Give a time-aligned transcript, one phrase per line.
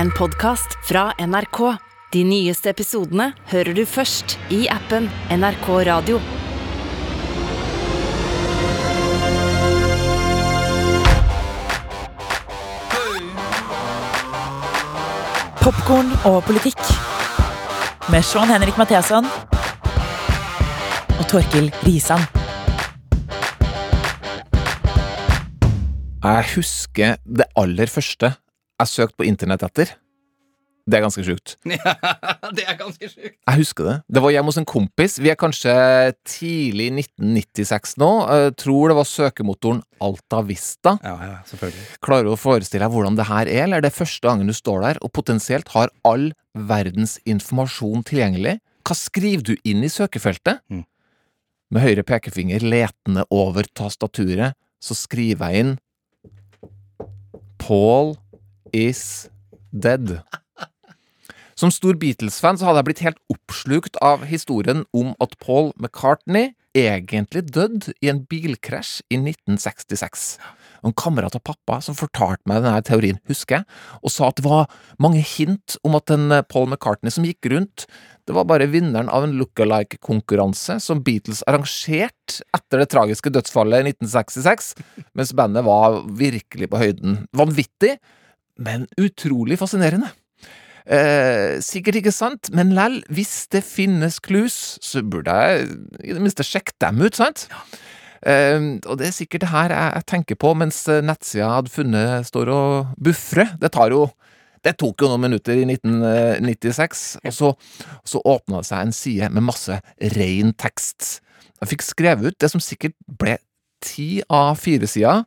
[0.00, 1.58] en podkast fra NRK.
[2.12, 6.16] De nyeste episodene hører du først i appen NRK Radio.
[15.60, 16.80] Popkorn og politikk.
[18.08, 19.28] Med Sean Henrik Matheson
[21.18, 22.24] og Torkil Risan.
[26.24, 28.38] Jeg husker det aller første
[28.84, 29.92] jeg søkt på internett etter.
[30.90, 31.54] Det er ganske sjukt.
[32.56, 33.36] det er ganske sjukt.
[33.36, 33.96] Jeg husker det.
[34.10, 35.18] Det var hjemme hos en kompis.
[35.22, 35.72] Vi er kanskje
[36.26, 38.10] tidlig 1996 nå.
[38.26, 40.96] Jeg tror det var søkemotoren Alta Vista.
[41.06, 41.84] Ja, ja, selvfølgelig.
[42.06, 44.56] Klarer du å forestille deg hvordan det her er, eller er det første gangen du
[44.56, 48.56] står der og potensielt har all verdens informasjon tilgjengelig?
[48.86, 50.64] Hva skriver du inn i søkefeltet?
[50.72, 50.86] Mm.
[51.70, 55.76] Med høyre pekefinger letende over tastaturet, så skriver jeg inn
[57.60, 58.16] Paul
[58.72, 59.28] is
[59.70, 60.20] dead.
[61.60, 66.54] Som stor Beatles-fan så hadde jeg blitt helt oppslukt av historien om at Paul McCartney
[66.76, 70.38] egentlig døde i en bilkrasj i 1966.
[70.86, 73.66] En kamerat av pappa som fortalte meg denne teorien, husker jeg,
[74.00, 74.70] og sa at det var
[75.02, 77.84] mange hint om at en eh, Paul McCartney som gikk rundt,
[78.24, 83.92] det var bare vinneren av en look-alike-konkurranse som Beatles arrangerte etter det tragiske dødsfallet i
[83.92, 84.72] 1966,
[85.18, 87.24] mens bandet var virkelig på høyden.
[87.36, 87.98] Vanvittig,
[88.60, 90.12] men utrolig fascinerende.
[90.90, 95.68] Eh, sikkert ikke sant, men lell, hvis det finnes clues, så burde jeg
[96.02, 97.46] i det minste sjekke dem ut, sant?
[98.26, 101.72] Eh, og det er sikkert det her jeg, jeg tenker på mens eh, nettsida hadde
[101.72, 103.54] funnet, står og bufrer.
[103.60, 104.08] Det tar jo
[104.60, 107.48] det tok jo noen minutter i 1996, og så,
[108.04, 109.78] så åpna det seg en side med masse
[110.18, 111.22] ren tekst.
[111.62, 113.38] Jeg fikk skrevet ut det som sikkert ble
[113.80, 115.24] ti av fire sider.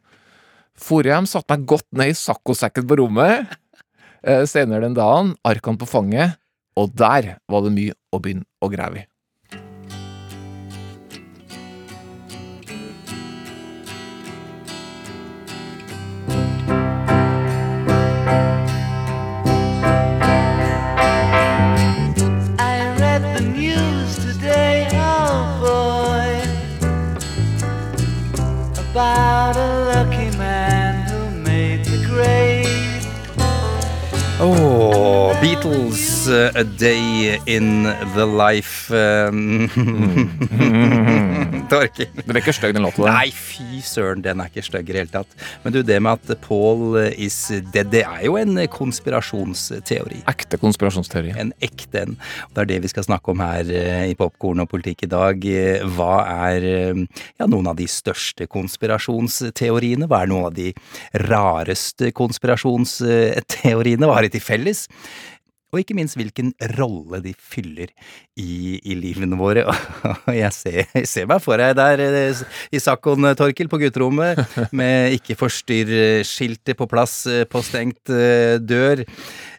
[0.80, 3.52] For hjem, satte meg godt ned i saccosekken på rommet.
[4.24, 6.38] Eh, senere den dagen, arkene på fanget,
[6.80, 9.08] og der var det mye å begynne å grave i.
[36.24, 37.84] Uh, A Day in
[38.16, 38.88] the Life
[41.68, 42.08] Torkil.
[42.16, 43.02] Den er ikke stygg, den låta.
[43.04, 43.12] der.
[43.12, 45.36] Nei, fy søren, den er ikke stygg i det hele tatt.
[45.64, 47.36] Men du, det med at Paul is
[47.74, 50.22] dead, det er jo en konspirasjonsteori.
[50.32, 51.34] Ekte konspirasjonsteori.
[51.44, 52.16] En ekte en.
[52.54, 55.44] Det er det vi skal snakke om her eh, i Popkorn og politikk i dag.
[55.44, 56.16] Eh, Hva
[56.50, 57.04] er eh,
[57.42, 60.08] ja, noen av de største konspirasjonsteoriene?
[60.08, 60.72] Hva er noen av de
[61.28, 64.08] rareste konspirasjonsteoriene?
[64.08, 64.88] Hva har de til felles?
[65.74, 67.90] Og ikke minst hvilken rolle de fyller
[68.38, 69.66] i, i livene våre.
[70.44, 74.40] Jeg ser, jeg ser meg for deg der Isakon i saccoen, Torkil, på gutterommet,
[74.76, 79.04] med ikke forstyrr-skiltet på plass eh, på stengt eh, dør.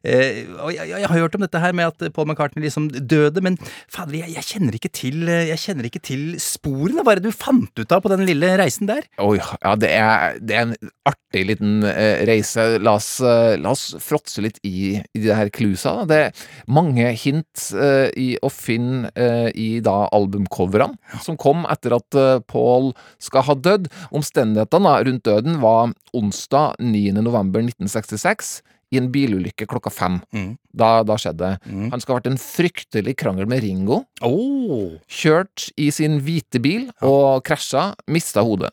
[0.04, 3.42] Eh, og jeg, jeg har hørt om dette her med at Paul McCartney liksom døde,
[3.44, 7.04] men fader, jeg, jeg, kjenner ikke til, jeg kjenner ikke til sporene.
[7.04, 9.06] Hva er det du fant ut av på den lille reisen der?
[9.22, 12.66] Oh, ja, det er, det er en artig liten eh, reise.
[12.84, 15.96] La oss, eh, la oss fråtse litt i, i de her cluesa.
[16.08, 21.96] Det er mange hint eh, i å finne eh, i da albumcoverne som kom etter
[21.96, 23.90] at eh, Paul skal ha dødd.
[24.14, 27.10] Omstendighetene rundt døden var onsdag 9.
[27.20, 28.60] november 1966.
[28.94, 30.20] I en bilulykke klokka fem.
[30.34, 30.52] Mm.
[30.70, 31.70] Da, da skjedde det.
[31.74, 31.88] Mm.
[31.92, 34.04] Han skal ha vært en fryktelig krangel med Ringo.
[34.24, 38.70] Oh, Kjørt i sin hvite bil og krasja, mista hodet.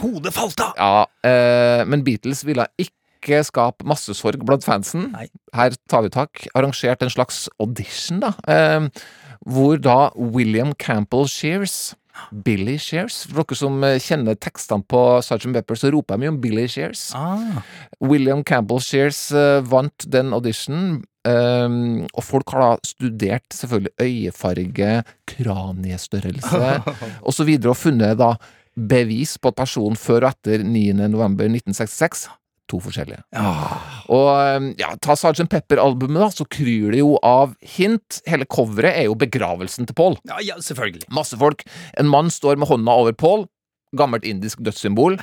[0.00, 0.72] hodet falt av!
[0.78, 5.10] Ja, eh, men Beatles ville ikke skape massesorg blant fansen.
[5.12, 5.26] Nei.
[5.54, 6.46] Her tar vi tak.
[6.56, 8.32] Arrangert en slags audition, da.
[8.48, 8.88] Eh,
[9.46, 11.94] hvor da William Campbell Shears
[12.44, 13.22] Billy Shears.
[13.28, 15.52] For dere som eh, kjenner tekstene på Sgt.
[15.54, 17.08] Pepper, så roper jeg jo om Billy Shears.
[17.16, 17.62] Ah.
[18.04, 21.02] William Campbell Shears eh, vant den auditionen.
[21.28, 24.92] Um, og folk har da studert selvfølgelig øyefarge,
[25.28, 26.60] kraniestørrelse
[27.20, 27.50] osv.
[27.58, 28.30] Og, og funnet da
[28.78, 30.94] bevis på at personen før og etter 9.
[32.68, 33.22] november 1966 to forskjellige.
[34.12, 35.48] Og um, ja, ta Sgt.
[35.52, 38.20] Pepper-albumet, da, så kryr det jo av hint.
[38.28, 40.18] Hele coveret er jo begravelsen til Paul.
[40.28, 41.08] Ja, ja, selvfølgelig.
[41.14, 41.64] Masse folk.
[41.98, 43.46] En mann står med hånda over Paul.
[43.96, 45.16] Gammelt indisk dødssymbol.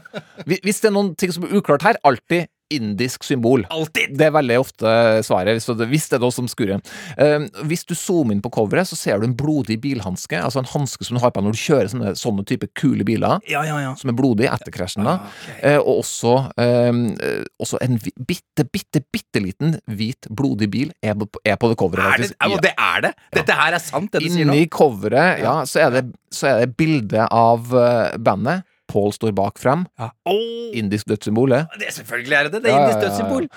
[0.48, 3.64] Hvis det er noen ting som er uklart her, alltid indisk symbol.
[3.70, 4.14] Alltid!
[4.18, 4.94] Det er veldig ofte
[5.26, 6.82] svaret, hvis det, hvis det er noe som skurrer.
[7.20, 10.38] Eh, hvis du zoomer inn på coveret, så ser du en blodig bilhanske.
[10.38, 13.40] Altså en hanske som du har på når du kjører sånne, sånne type kule biler.
[13.50, 13.94] Ja, ja, ja.
[14.00, 15.18] Som er blodig etter krasjen, da.
[15.26, 15.56] Okay.
[15.56, 15.64] ok.
[15.70, 21.28] Eh, og også, eh, også en bitte, bitte, bitte liten hvit, blodig bil er på,
[21.44, 22.06] er på det coveret.
[22.14, 23.14] Er det, ja, det er det!
[23.40, 24.54] Dette her er sant, det du sier nå.
[24.54, 28.66] Inni coveret, ja, så er det, så er det bilde av eh, bandet.
[28.90, 29.86] Paul står bak frem.
[30.00, 30.10] Ja.
[30.28, 30.68] Oh!
[30.76, 31.50] Indisk dødssymbol.
[31.54, 31.62] det.
[31.80, 32.62] det er selvfølgelig er det det.
[32.64, 33.08] Det er Ja, indisk ja, ja, ja.
[33.08, 33.48] dødssymbol.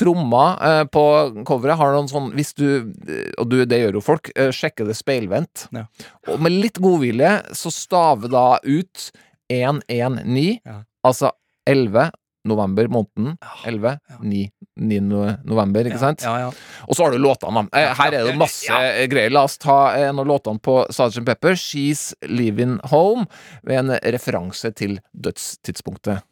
[0.00, 1.04] Tromma eh, på
[1.48, 2.66] coveret har noen sånn Hvis du,
[3.08, 5.68] eh, og du, det gjør jo folk, eh, sjekker det speilvendt.
[5.76, 5.86] Ja.
[6.32, 9.10] Og med litt godvilje så staver da ut
[9.48, 10.82] 119, Ja.
[11.04, 11.30] altså
[11.68, 12.10] 11
[12.48, 13.36] november måneden.
[13.68, 14.46] 11, ni
[14.78, 16.22] 9, 9 november, ikke sant?
[16.26, 16.50] Ja, ja.
[16.88, 17.78] Og så har du låtene, da.
[17.80, 18.80] Eh, Her er det masse Ja.
[18.82, 19.30] eh, greier.
[19.34, 21.24] La oss ta en av låtene på Sgt.
[21.26, 23.26] Pepper, 'She's Leaving Home',
[23.62, 26.22] med en referanse til dødstidspunktet.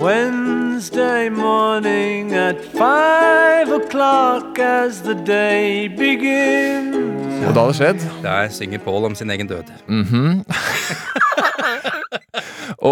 [0.00, 7.31] Wednesday morning at five o'clock as the day begins.
[7.42, 8.02] Og da hadde det skjedd.
[8.22, 9.70] Der synger Paul om sin egen død.
[9.88, 10.42] Mhm.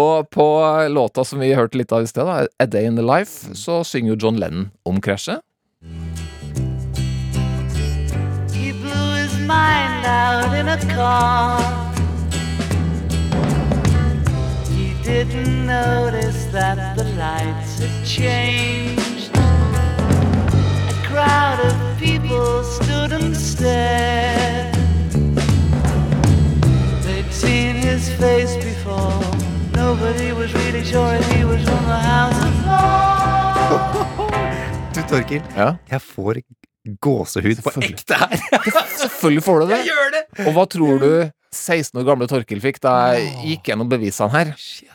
[0.01, 0.47] og på
[0.89, 3.83] låta som vi hørte litt av i sted, da, 'A Day In The Life', så
[3.83, 5.39] synger jo John Lennon om krasjet.
[8.53, 11.61] He blew his mind out in a car.
[14.69, 19.10] He didn't notice that the lights had changed.
[21.11, 24.73] Crowd of people stood and stared.
[27.03, 29.19] They'd seen his face before.
[29.75, 34.07] Nobody was really sure if he was from the house of law.
[34.95, 35.73] Du, Torkil, Ja.
[35.89, 36.41] jeg får
[37.01, 38.33] gåsehud på ekte her.
[39.01, 39.77] Selvfølgelig får du det.
[39.77, 40.23] Jeg gjør det!
[40.47, 41.11] Og hva tror du
[41.55, 44.51] 16 år gamle Torkil fikk da jeg gikk gjennom bevisene her?
[44.55, 44.90] Eh,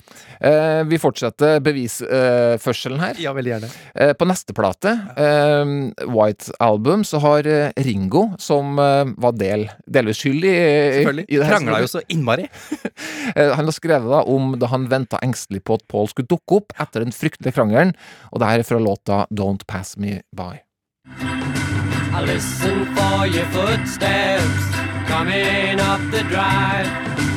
[0.87, 3.19] vi fortsetter bevisførselen her.
[3.23, 3.71] Ja, veldig gjerne.
[3.94, 5.71] Eh, på neste plate, eh,
[6.12, 10.53] White Album, så har eh, Ringo, som eh, var del, delvis skyld i,
[11.00, 11.27] Selvfølgelig.
[11.29, 12.49] i det her, Krangla jo så innmari.
[13.37, 16.61] Eh, Han har skrevet da om da han venta engstelig på at Paul skulle dukke
[16.61, 17.91] opp etter den fryktelige krangelen,
[18.31, 20.62] og det her er fra låta Don't Pass Me By.
[21.11, 24.71] I listen for your footsteps
[25.11, 27.36] coming up the drive.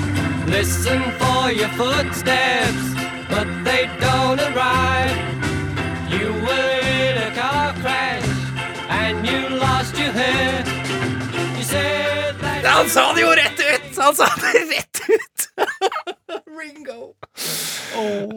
[0.50, 2.84] Listen for your footsteps,
[3.30, 5.18] but they don't arrive.
[6.10, 8.26] You were in a car crash
[8.90, 10.66] and you lost your hair.
[11.56, 12.66] You said that.
[12.66, 13.98] Han sa det jo rett ut!
[13.98, 15.46] Han sa det rett ut!
[16.60, 17.14] Ringo.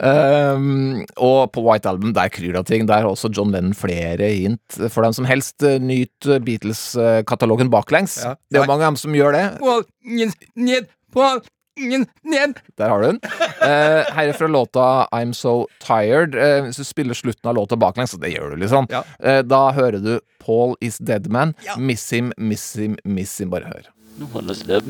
[0.02, 2.86] Um, og på White Album der kryr det av ting.
[2.86, 4.78] Der har også John Lennon flere hint.
[4.92, 8.20] For dem som helst nyt Beatles-katalogen baklengs.
[8.20, 8.36] Ja.
[8.50, 9.46] Det er jo mange av dem som gjør det.
[9.64, 10.92] Well, yes, yes.
[11.12, 11.42] Paul,
[11.80, 12.58] ingen ned.
[12.78, 13.20] Der har du den.
[13.62, 16.34] Uh, her er fra låta I'm So Tired.
[16.34, 19.02] Uh, hvis du spiller slutten av låta baklengs, og det gjør du, liksom, Ja.
[19.24, 21.54] uh, da hører du Paul is dead man.
[21.64, 21.76] Ja.
[21.78, 23.50] Miss him, miss him, miss him.
[23.50, 23.90] Bare hør.
[24.18, 24.84] No dead.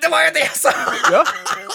[0.00, 0.72] Det var jo det jeg sa!
[1.12, 1.20] Ja,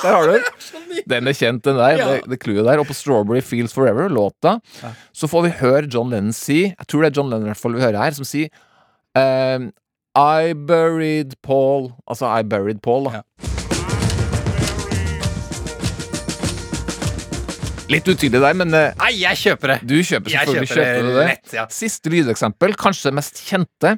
[0.01, 0.47] der har du den.
[1.11, 1.97] Den er kjent, den der.
[1.99, 2.07] Ja.
[2.09, 2.81] Det, det clouet der.
[2.81, 4.57] Og på Strawberry Feels Forever, låta,
[5.13, 7.99] så får vi høre John Lennon si Jeg tror det er John Lennon vi hører
[8.01, 8.49] her, som sier
[9.17, 9.69] ehm,
[10.17, 13.11] I buried Paul Altså I buried Paul, da.
[13.11, 13.21] Ja.
[17.87, 19.75] Litt utydelig der, men eh, Nei, jeg kjøper det.
[19.87, 21.27] du kjøper Jeg selvfølgelig kjøper det kjøper du det.
[21.29, 21.63] lett, ja.
[21.71, 23.91] Siste lydeksempel, kanskje det mest kjente,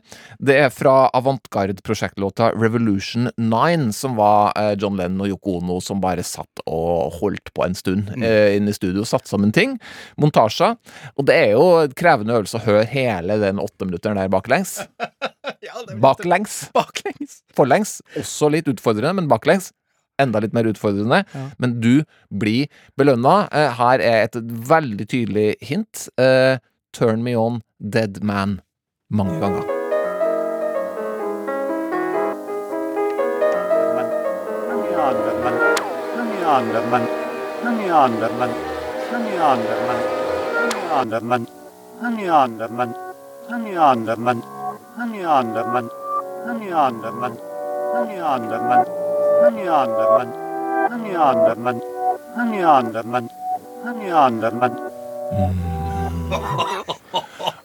[0.45, 6.03] det er fra avantgarde-prosjektlåta Revolution 9, som var eh, John Lennon og Yoko Ono som
[6.03, 8.23] bare satt og holdt på en stund Mm.
[8.23, 9.73] eh, inne i studio, satt sammen ting.
[10.21, 10.77] Montasjer.
[11.17, 14.77] Og det er jo et krevende øvelse å høre hele den åtte minutteren der baklengs.
[15.99, 16.69] Baklengs.
[16.77, 17.41] Baklengs.
[17.57, 17.97] Forlengs.
[18.21, 19.71] Også litt utfordrende, men baklengs
[20.19, 21.45] enda litt mer utfordrende, ja.
[21.57, 23.47] men du blir belønna.
[23.51, 26.07] Eh, her er et veldig tydelig hint.
[26.19, 26.61] Eh,
[26.93, 28.59] turn me on, dead man.
[29.09, 29.65] Mange ganger.
[44.99, 45.89] Honey on the man,
[46.45, 47.37] honey on the man,
[47.93, 49.08] honey on the man.
[49.49, 50.27] Hani Anderman,
[50.89, 51.81] Hani Anderman,
[52.35, 53.29] Hani Anderman,
[53.83, 54.71] Hani Anderman.
[55.31, 55.53] Hmm.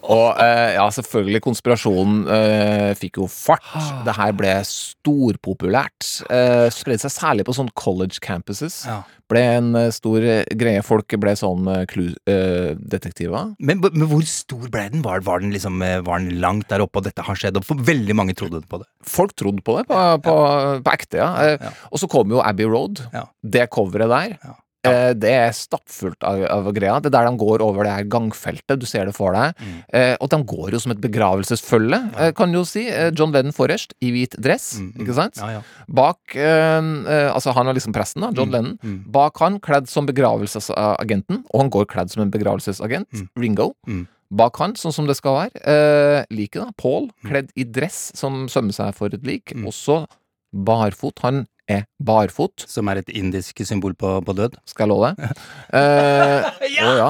[0.04, 3.64] Og eh, ja, selvfølgelig, konspirasjonen eh, fikk jo fart.
[4.04, 6.08] Det her ble storpopulært.
[6.28, 8.82] Eh, spredde seg særlig på sånn college campuses.
[8.88, 9.00] Ja.
[9.32, 10.82] Ble en eh, stor eh, greie.
[10.84, 13.54] Folk ble sånn eh, clue-detektiver.
[13.64, 15.04] Men, men hvor stor ble den?
[15.06, 17.62] Var, var, den liksom, var den langt der oppe, og dette har skjedd?
[17.64, 18.88] For veldig mange trodde på det.
[19.08, 20.36] Folk trodde på det, på, på,
[20.84, 21.30] på ekte, ja.
[21.54, 21.72] Ja.
[21.92, 23.00] Og så kom jo Abbey Road.
[23.14, 23.24] Ja.
[23.40, 24.36] Det coveret der.
[24.84, 24.90] Ja.
[25.08, 26.98] Eh, det er stappfullt av, av greia.
[27.00, 28.78] Det er der de går over det her gangfeltet.
[28.78, 29.54] Du ser det for deg.
[29.58, 29.78] Mm.
[29.96, 32.30] Eh, og de går jo som et begravelsesfølge, ja.
[32.36, 32.86] kan du jo si.
[32.92, 35.00] Eh, John Lennon forrest, i hvit dress, Mm, mm.
[35.04, 35.36] ikke sant?
[35.40, 35.62] Ja.
[35.88, 36.80] Bak eh,
[37.14, 38.78] eh, Altså, han er liksom presten, da, John Lennon.
[38.82, 38.98] mm.
[39.12, 43.28] Bak han, kledd som begravelsesagenten, og han går kledd som en begravelsesagent, Mm.
[43.38, 43.72] Ringo.
[43.86, 44.06] Mm.
[44.34, 47.30] Bak han, sånn som det skal være, eh, liket, da, Paul, Mm.
[47.30, 49.52] kledd i dress som sømmer seg for et lik.
[49.54, 49.66] Mm.
[49.66, 50.06] Også
[50.54, 51.18] barfot.
[51.22, 54.56] Han er barfot, Som er et indisk symbol på, på død.
[54.68, 55.40] skal jeg love deg.
[55.74, 56.44] Eh,
[56.84, 57.08] Å ja.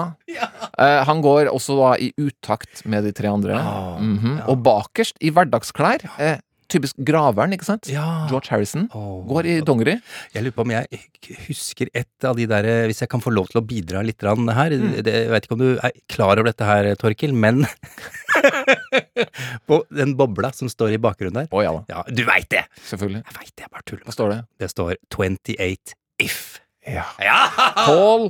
[0.81, 3.59] Eh, han går også da i utakt med de tre andre.
[3.59, 4.39] Ah, -hmm.
[4.39, 4.47] ja.
[4.49, 6.39] Og bakerst, i hverdagsklær, eh,
[6.73, 7.89] typisk graveren, ikke sant?
[7.93, 8.27] Ja.
[8.31, 8.89] George Harrison.
[8.95, 9.95] oh, Går i dongeri.
[10.35, 11.03] Jeg lurer på om jeg
[11.49, 14.71] husker et av de der Hvis jeg kan få lov til å bidra litt her
[14.75, 15.03] Mm.
[15.03, 17.65] det, Jeg vet ikke om du er klar over dette her, Torkil, men
[19.67, 22.65] På den bobla som står i bakgrunnen der Å ja Ja, du veit det!
[22.89, 23.23] selvfølgelig.
[23.25, 24.05] Jeg veit det, jeg bare tuller.
[24.09, 24.41] Hva står det?
[24.61, 26.41] Det står 28 if.
[26.87, 27.05] Ja.
[27.23, 27.39] Ja!
[27.87, 28.29] Paul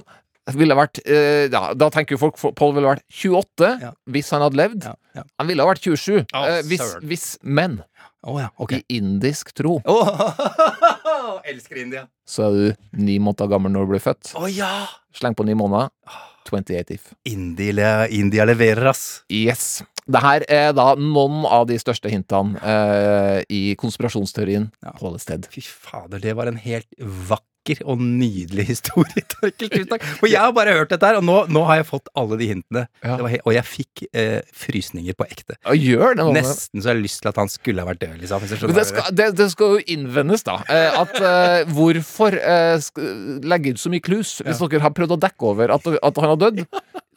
[0.52, 3.92] ville vært eh, ja, Da tenker jo folk Paul ville vært 28 Ja.
[4.12, 4.84] hvis han hadde levd.
[4.84, 5.22] Ja, ja.
[5.40, 7.80] Han ville ha vært 27 oh, eh, hvis, hvis menn
[8.24, 8.72] Oh, ja, ok.
[8.78, 12.06] i indisk tro Oh, elsker India.
[12.28, 14.32] så er du ni måneder gammel når du blir født.
[14.36, 14.70] Å ja!
[15.14, 15.90] Sleng på ni måneder.
[16.48, 17.10] 28 if.
[17.28, 19.22] India, India leverer, ass.
[19.32, 19.82] Yes.
[20.04, 24.92] Det her er da noen av de største hintene eh, i konspirasjonsteorien Ja.
[24.98, 25.48] på det sted.
[25.52, 27.48] Fy fader, det var en helt vakker
[27.84, 29.70] og nydelig historie, Torkel.
[29.72, 30.04] Tusen takk.
[30.20, 32.48] For jeg har bare hørt dette her, og nå, nå har jeg fått alle de
[32.50, 32.84] hintene.
[33.02, 33.16] Ja.
[33.16, 35.56] Det var og jeg fikk eh, frysninger på ekte.
[35.64, 38.16] Ja, gjør det Nesten så jeg har lyst til at han skulle ha vært død,
[38.22, 38.46] liksom.
[38.68, 40.58] Men det skal, det, det skal jo innvendes, da.
[40.70, 42.88] Eh, at eh, hvorfor eh,
[43.44, 46.34] legge ut så mye klus hvis dere har prøvd å dekke over at, at han
[46.34, 46.64] har dødd?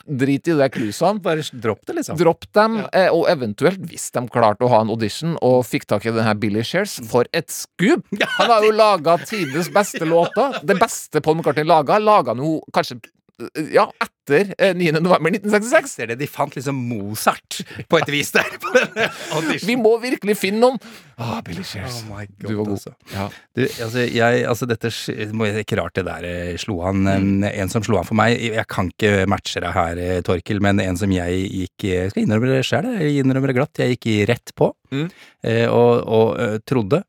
[0.08, 1.22] Drit i de klusene.
[1.24, 2.18] Bare dropp det, liksom.
[2.20, 3.08] Dropp dem, ja.
[3.12, 6.38] og eventuelt, hvis de klarte å ha en audition og fikk tak i den her
[6.40, 8.08] Billy Shares, for et skup!
[8.38, 10.60] Han har jo laga tidenes beste låter.
[10.68, 14.92] Det beste Paul McCartney laga, laga han jo kanskje eh, ja, etter 9.
[15.02, 15.92] november 1966.
[15.98, 18.48] Ser det, de fant liksom Mozart på et vis der.
[19.66, 20.80] Vi må virkelig finne noen.
[21.18, 22.04] Ah, Billy Shears.
[22.06, 22.74] Oh God, du var god.
[22.76, 22.92] altså.
[23.14, 23.24] Ja.
[23.58, 27.02] Du, altså, jeg, altså dette jeg- Ikke rart det der eh, slo han.
[27.02, 27.08] Mm.
[27.10, 30.62] En, en som slo han for meg Jeg kan ikke matche deg her, eh, Torkil,
[30.62, 33.82] men en som jeg gikk skal innrømme det sjøl, jeg innrømmer det glatt.
[33.82, 35.10] Jeg gikk rett på, Mm.
[35.68, 37.02] og, og trodde.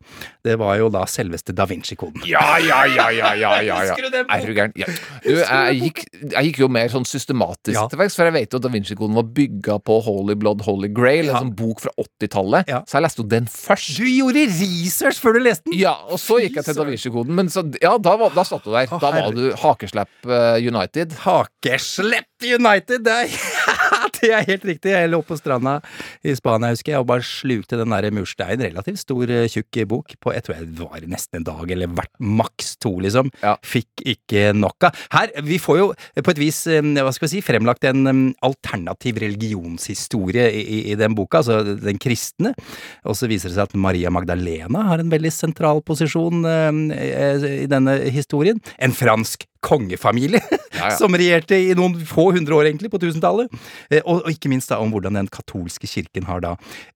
[0.42, 2.24] Det var jo da selveste da Vinci-koden.
[2.26, 3.94] Ja, ja, ja, ja, ja, ja, ja.
[4.34, 4.72] Er du gæren?
[4.74, 5.92] Jeg,
[6.32, 7.86] jeg gikk jo mer sånn systematisk Ja.
[7.88, 10.88] til verks, for jeg vet jo at Da Vinci-koden var bygga på Holy Blood, Holy
[10.92, 11.38] Grail, Ja.
[11.38, 12.68] en sånn bok fra 80-tallet.
[12.68, 12.82] Ja.
[12.86, 13.96] Så jeg leste jo den først.
[13.96, 15.78] Du gjorde research før du leste den!
[15.80, 17.34] Ja, og så gikk jeg til Da Vinci-koden.
[17.34, 18.86] Men så, ja, da, var, da satt du der.
[18.86, 21.12] Å, Da var du hakeslepp eh, United.
[21.24, 23.02] Hakeslepp United!
[23.04, 23.28] Det er,
[24.22, 24.92] det er helt riktig.
[24.94, 25.78] Jeg lå på stranda
[26.26, 28.64] i Spania, husker jeg, og bare slukte den der mursteinen.
[28.68, 32.14] Relativt stor, eh, tjukk bok på jeg tror det var nesten en dag, eller hvert
[32.20, 33.30] maks to, liksom.
[33.42, 33.56] Ja.
[33.66, 35.02] Fikk ikke nok av.
[35.14, 35.90] Her, vi får jo
[36.24, 40.80] på et vis, eh, hva skal vi si, fremlagt en eh, alternativ religionshistorie i, i,
[40.92, 42.54] i den boka, altså den kristne.
[43.08, 47.68] Og så viser det seg at Maria Magdalena har en veldig sentral posisjon eh, i
[47.70, 48.60] denne historien.
[48.82, 50.40] En fransk kongefamilie
[50.78, 50.96] Ja, ja.
[51.00, 53.48] som regjerte i noen få hundre år, egentlig, på 1000-tallet.
[53.90, 56.52] Eh, Og, og ikke minst da om hvordan den katolske kirken har da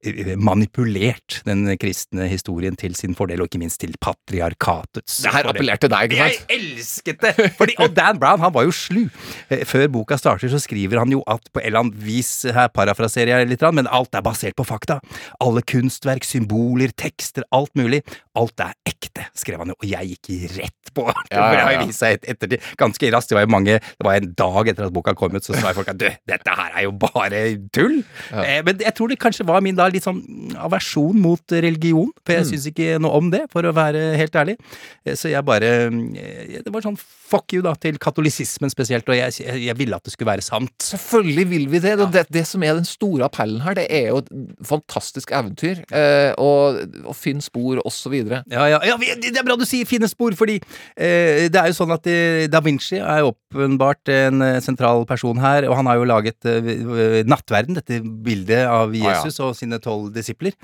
[0.06, 5.48] eh, manipulert den kristne historien til sin fordel, og ikke minst til patriarkatets Det her
[5.50, 7.32] appellerte deg, ikke Jeg elsket det!
[7.58, 9.02] Fordi, og Dan Brown han var jo slu.
[9.50, 12.70] Eh, Før boka starter, så skriver han jo at på et eller annet vis Her
[12.74, 15.00] parafraserer jeg litt, men alt er basert på fakta.
[15.42, 18.02] Alle kunstverk, symboler, tekster, alt mulig.
[18.34, 19.74] Alt er ekte, skrev han jo.
[19.76, 21.04] Og jeg gikk rett på.
[21.32, 21.84] Ja, ja, For ja.
[21.86, 23.28] vist seg et- ettertid ganske raskt.
[23.28, 25.72] Det var jo mange Det var en dag etter at boka kom ut, så sa
[25.72, 28.02] folk at du, dette her er jo bare tull.
[28.30, 28.42] Ja.
[28.42, 30.20] Eh, men jeg tror det kanskje var min da litt sånn
[30.56, 32.50] aversjon mot religion, for jeg Mm.
[32.50, 34.58] syns ikke noe om det, for å være helt ærlig.
[35.06, 39.14] Eh, Så jeg bare eh, Det var sånn fuck you da til katolisismen spesielt, og
[39.16, 40.72] jeg, jeg, jeg ville at det skulle være sant.
[40.82, 41.98] Selvfølgelig vil vi det.
[42.00, 42.26] Og det.
[42.30, 44.28] Det som er den store appellen her, det er jo et
[44.66, 45.84] fantastisk eventyr.
[45.92, 48.10] Eh, og finn spor, spor osv.
[48.10, 48.21] videre.
[48.52, 50.58] Ja, ja, ja, det er bra du sier fine spor, fordi
[50.96, 55.40] eh, det er jo sånn at eh, Da Vinci er åpenbart en eh, sentral person
[55.42, 59.16] her, og han har jo laget eh, Nattverden, dette bildet av ja.
[59.16, 60.54] Jesus og sine tolv disipler.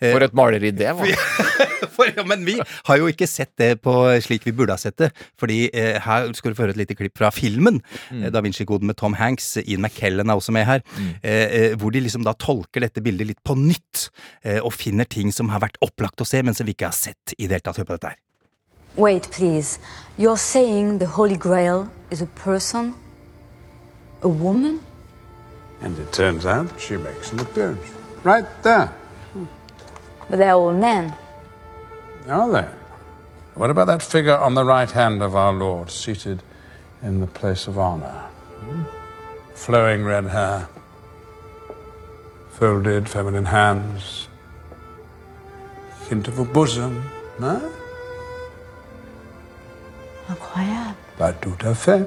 [0.00, 1.12] For et maleri det var.
[1.92, 3.92] For, ja, men vi har jo ikke sett det på
[4.24, 5.10] slik vi burde ha sett det.
[5.40, 7.80] Fordi her skal du få høre et lite klipp fra filmen.
[8.14, 8.28] Mm.
[8.32, 9.56] Da Vinci-koden med Tom Hanks.
[9.64, 10.84] Ian McKellen er også med her.
[10.94, 11.10] mm.
[11.26, 14.06] eh, hvor de liksom da tolker dette bildet litt på nytt.
[14.62, 17.01] Og finner ting som har vært opplagt å se, men som vi ikke har sett
[17.08, 17.76] i det hele tatt.
[17.76, 18.16] Hør på dette her.
[18.96, 19.78] Wait, please.
[20.18, 22.94] You're saying the Holy Grail is a person?
[24.22, 24.80] A woman?
[25.80, 27.86] And it turns out she makes an appearance.
[28.24, 28.88] Right there.
[30.28, 31.12] But they're all men.
[32.28, 32.68] Are they?
[33.54, 36.42] What about that figure on the right hand of our Lord, seated
[37.02, 38.28] in the place of honor?
[38.60, 38.82] Hmm?
[39.54, 40.68] Flowing red hair,
[42.50, 44.28] folded feminine hands,
[46.12, 47.02] a bosom,
[47.38, 47.60] no?
[50.28, 50.94] Incroyable.
[51.18, 52.06] Pas tout à fait.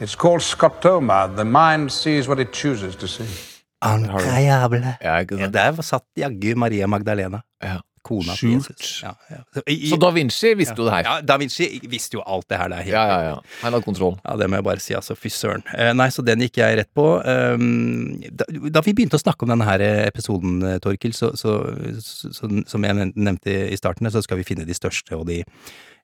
[0.00, 1.28] It's called scoptoma.
[1.36, 3.28] The mind sees what it chooses to see.
[3.84, 4.82] Incroyable.
[5.00, 7.42] Ja, ikke Ja, der satt jaggu Maria Magdalena.
[7.62, 7.80] Ja.
[8.10, 8.92] Kona til Jesus.
[9.04, 9.40] Ja, ja.
[9.54, 11.08] Så, i, i, Så Da Vinci visste jo det her.
[11.08, 12.72] ja, Da Vinci visste jo alt det her.
[12.72, 13.36] Det helt Ja, ja, ja.
[13.62, 14.16] Han hadde kontroll.
[14.24, 15.16] Ja, det må jeg bare si, altså.
[15.18, 15.64] Fy søren.
[15.76, 17.06] Eh, nei, så den gikk jeg rett på.
[17.24, 18.48] Um, da,
[18.78, 21.54] da vi begynte å snakke om denne her episoden, eh, Torkil, så, så,
[22.66, 25.42] som jeg nevnte i starten, så skal vi finne de største og de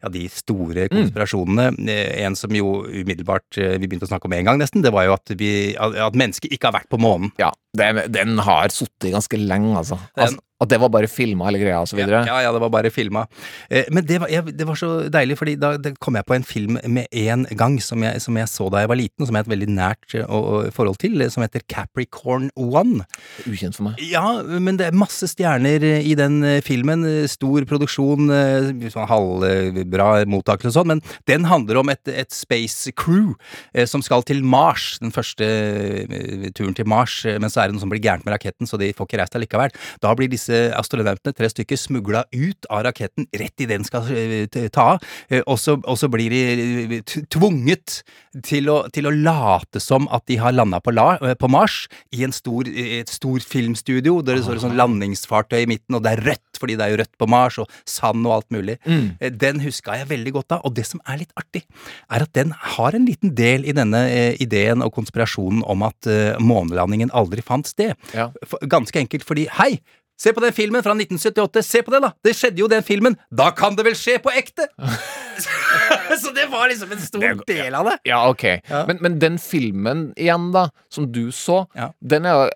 [0.03, 1.71] ja, de store konspirasjonene.
[1.77, 1.91] Mm.
[2.27, 5.09] En som jo umiddelbart eh, vi begynte å snakke om en gang, nesten, det var
[5.09, 7.33] jo at, vi, at mennesket ikke har vært på månen.
[7.41, 10.01] Ja, den, den har sittet ganske lenge, altså.
[10.15, 10.41] altså.
[10.57, 12.23] At det var bare filma hele greia, så videre.
[12.25, 13.27] Ja, ja, det var bare filma.
[13.69, 16.47] Eh, men det var, jeg, det var så deilig, fordi da kom jeg på en
[16.49, 19.37] film med en gang som jeg, som jeg så da jeg var liten, og som
[19.37, 23.05] jeg har et veldig nært eh, og, og forhold til, eh, som heter Capricorn One.
[23.45, 24.01] Ukjent for meg.
[24.01, 27.05] Ja, men det er masse stjerner i den filmen.
[27.29, 28.33] Stor produksjon,
[28.93, 33.35] sånn halvbra mottakelse og sånn, men den handler om et, et space crew
[33.75, 35.45] eh, som skal til Mars, den første
[36.57, 38.93] turen til Mars, men så er det noe som blir gærent med raketten, så de
[38.97, 39.77] får ikke reist allikevel.
[40.01, 44.69] Da blir disse astronautene, tre stykker, smugla ut av raketten rett idet den skal eh,
[44.73, 46.43] ta av, eh, og så, blir de
[46.99, 48.01] eh, tvunget
[48.47, 51.85] til å, til å late som at de har landa på, la, på Mars
[52.15, 56.05] i en stor, et stor filmstudio, der det står et sånn landingsfartøy i midten, og
[56.05, 58.79] det er rødt, fordi det er jo rødt på Mars, og sand og alt mulig.
[58.87, 59.09] Mm.
[59.41, 61.65] Den huska jeg veldig godt av, og det som er litt artig,
[62.13, 64.03] er at den har en liten del i denne
[64.43, 66.09] ideen og konspirasjonen om at
[66.43, 67.97] månelandingen aldri fant sted.
[68.17, 68.31] Ja.
[68.69, 69.77] Ganske enkelt fordi Hei!
[70.17, 71.63] Se på den filmen fra 1978!
[71.63, 72.13] Se på det, da!
[72.25, 73.17] Det skjedde jo den filmen!
[73.31, 74.65] Da kan det vel skje på ekte!
[76.23, 77.99] så det var liksom en stor del av det.
[78.09, 78.47] Ja, ok.
[78.89, 81.91] Men, men den filmen igjen, da, som du så, Ja.
[82.01, 82.51] den er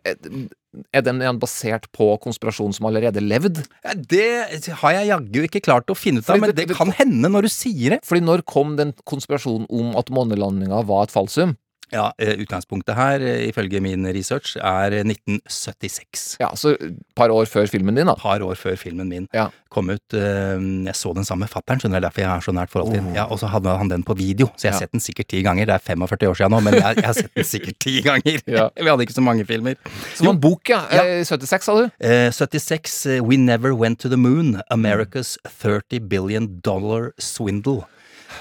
[0.95, 3.57] Er den igjen basert på konspirasjonen som allerede levd?
[3.83, 6.77] Ja, det har jeg jaggu ikke klart å finne ut av, men det- det det-
[6.79, 7.99] kan hende når du sier det.
[8.07, 11.57] Fordi når kom den konspirasjonen om at månelandinga var et falsum?
[11.93, 16.37] Ja, eh, Utgangspunktet her, eh, ifølge min research, er 1976.
[16.41, 16.77] Ja, så
[17.19, 18.15] par år før filmen din, da.
[18.19, 19.49] Par år før filmen min Ja.
[19.71, 20.01] kom ut.
[20.15, 22.93] eh, Jeg så den sammen med fatter'n, skjønner du, derfor jeg har så nært forhold
[22.95, 23.15] til den.
[23.15, 24.87] Ja, og så hadde han den på video, så jeg har Ja.
[24.87, 25.67] sett den sikkert ti ganger.
[25.67, 28.41] Det er 45 år siden nå, men jeg, jeg har sett den sikkert ti ganger.
[28.47, 28.69] Ja.
[28.77, 29.75] Vi hadde ikke så mange filmer.
[30.15, 30.87] Så var en bok, ja.
[30.91, 31.03] Ja.
[31.03, 31.91] Eh, 76, sa du?
[32.01, 37.85] Eh, 76, eh, We Never Went to the Moon, America's 30 Billion Dollar Swindle.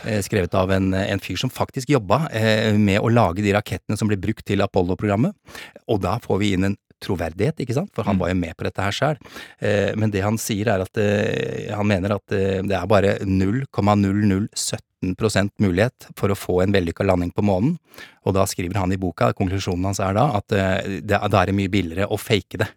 [0.06, 3.98] Eh, skrevet av en, en fyr som faktisk jobba eh, med å lage de rakettene
[4.00, 5.36] som ble brukt til Apollo-programmet.
[5.90, 8.66] Og da får vi inn en troverdighet, ikke sant, for han var jo med på
[8.68, 9.18] dette her sjøl.
[9.64, 13.12] Eh, men det han sier er at eh, han mener at eh, det er bare
[13.24, 17.74] 0,0017% mulighet for å få en vellykka landing på månen.
[18.28, 21.58] Og da skriver han i boka, konklusjonen hans er da at eh, da er det
[21.58, 22.70] mye billigere å fake det.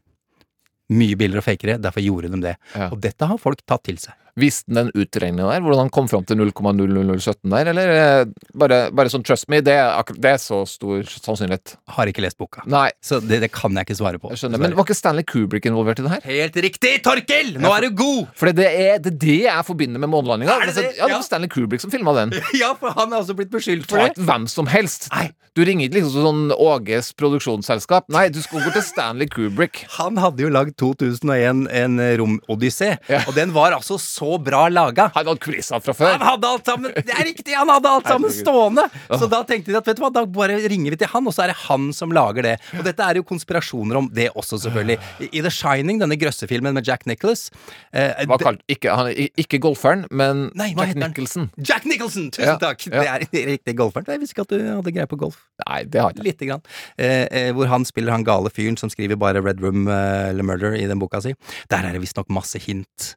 [0.93, 2.57] Mye billigere å fakere, derfor gjorde de det.
[2.77, 2.87] Ja.
[2.93, 4.15] Og dette har folk tatt til seg.
[4.41, 5.61] Visste han den utregninga der?
[5.61, 7.69] Hvordan han kom fram til 0,00017 der?
[7.73, 8.23] Eller eh,
[8.57, 11.75] bare, bare sånn trust me, det er, det er så stor sannsynlighet?
[11.99, 12.65] Har ikke lest boka.
[12.71, 14.31] Nei, Så det, det kan jeg ikke svare på.
[14.33, 14.63] jeg skjønner.
[14.63, 16.25] Men var ikke Stanley Kubrick involvert i det her?
[16.31, 17.53] Helt riktig, Torkel!
[17.61, 18.33] Nå er du god!
[18.41, 20.57] For det er det, det jeg forbinder med månelandinga.
[20.65, 20.89] Det det?
[20.97, 22.33] Ja, det var Stanley Kubrick som filma den.
[22.63, 24.17] Ja, for han er også blitt beskyldt for det.
[24.17, 25.11] hvem som helst.
[25.13, 25.29] Nei.
[25.53, 28.07] Du ringer ikke liksom sånn Åges produksjonsselskap.
[28.15, 29.83] Nei, du skal gå til Stanley Kubrick.
[29.99, 33.21] Han hadde jo lagd 2001 en romodyssé, Ja.
[33.29, 35.09] og den var altså så så bra laga.
[35.17, 36.13] Han hadde kulisser fra før.
[36.15, 37.55] Han hadde alt sammen Det er riktig!
[37.59, 38.85] Han hadde alt sammen stående!
[39.11, 41.35] Så da tenkte de at vet du hva, da bare ringer vi til han, og
[41.35, 42.55] så er det han som lager det.
[42.79, 44.99] Og dette er jo konspirasjoner om det også, selvfølgelig.
[45.29, 47.49] I, The Shining, denne grøssefilmen med Jack Nicholas
[47.91, 50.95] eh, kalt, ikke, han, ikke golferen, men Nei, Jack?
[51.03, 51.51] Nicholson.
[51.59, 52.31] Jack Nicholson!
[52.35, 52.87] Tusen Ja, takk!
[52.87, 53.19] ja.
[53.33, 54.07] Det er riktig golferen.
[54.15, 55.41] Jeg visste ikke at du hadde greie på golf.
[55.65, 56.27] Nei, det har jeg.
[56.29, 56.63] Lite grann.
[57.01, 60.47] Eh, eh, hvor han spiller han gale fyren som skriver bare Red Room eh, eller
[60.47, 61.35] Murder i den boka si.
[61.73, 63.13] Der er det visstnok masse hint,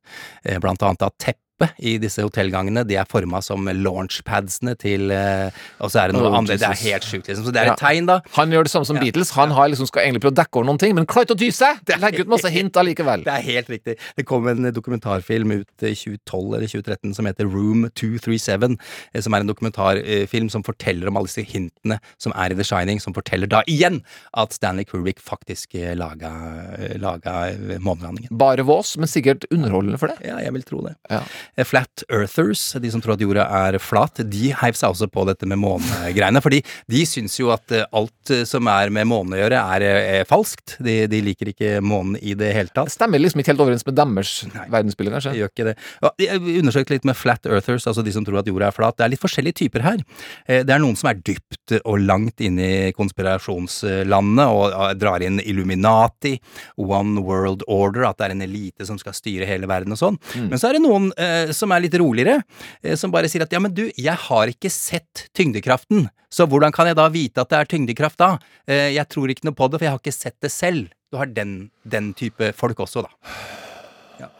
[0.45, 5.51] eh, blant annet at teppet i disse hotellgangene de er forma som launchpadsene til eh,
[5.81, 6.57] Og så er det noe Oh, andre.
[6.57, 7.45] Det er helt sjukt, liksom.
[7.45, 7.73] Så det er Ja.
[7.73, 8.19] et tegn, da.
[8.33, 9.01] Han gjør det samme som Ja.
[9.03, 9.29] Beatles.
[9.31, 11.37] Han har liksom skal egentlig prøve å dekke over noen ting, men klarer ikke å
[11.37, 11.79] dy seg!
[11.99, 13.23] Legger ut masse hint allikevel.
[13.25, 13.97] Det er helt riktig.
[14.17, 18.77] Det kom en dokumentarfilm ut i 2012 eller 2013 som heter Room 237,
[19.13, 22.63] eh, som er en dokumentarfilm som forteller om alle disse hintene som er i The
[22.63, 24.01] Shining, som forteller da igjen
[24.35, 26.33] at Stanley Kubrick faktisk eh, laga,
[26.79, 28.29] eh, laga eh, månelandingen.
[28.35, 30.17] Bare vås, men sikkert underholdende for det.
[30.25, 30.95] Ja, jeg vil tro det.
[31.09, 31.21] Ja.
[31.55, 35.25] Eh, Flat Earthers, de som tror at jorda er flat, de heiv seg også på
[35.29, 36.41] dette med månegreiene.
[36.43, 39.85] Fordi de syns jo at eh, alt eh, som er med månen å gjøre, er,
[40.19, 40.77] er falskt.
[40.83, 42.93] De, de liker ikke månen i det hele tatt.
[42.93, 44.33] Stemmer liksom ikke helt overens med deres
[44.71, 45.35] verdensbilde, kanskje.
[45.39, 45.75] Gjør ikke det.
[46.21, 48.97] Jeg undersøkte litt med flat earthers, altså de som tror at jorda er flat.
[48.99, 50.01] Det er litt forskjellige typer her.
[50.47, 56.35] Det er noen som er dypt og langt inne i konspirasjonslandet og drar inn Illuminati,
[56.81, 60.19] One World Order, at det er en elite som skal styre hele verden og sånn.
[60.49, 61.09] Men så er det noen
[61.55, 62.39] som er litt roligere,
[62.83, 66.73] eh, som bare sier at ja, men du, jeg har ikke sett tyngdekraften, så hvordan
[66.75, 68.31] kan jeg da vite at det er tyngdekraft da?
[68.67, 70.89] Eh, jeg tror ikke noe på det, for jeg har ikke sett det selv.
[71.13, 73.13] Du har den, den type folk også, da.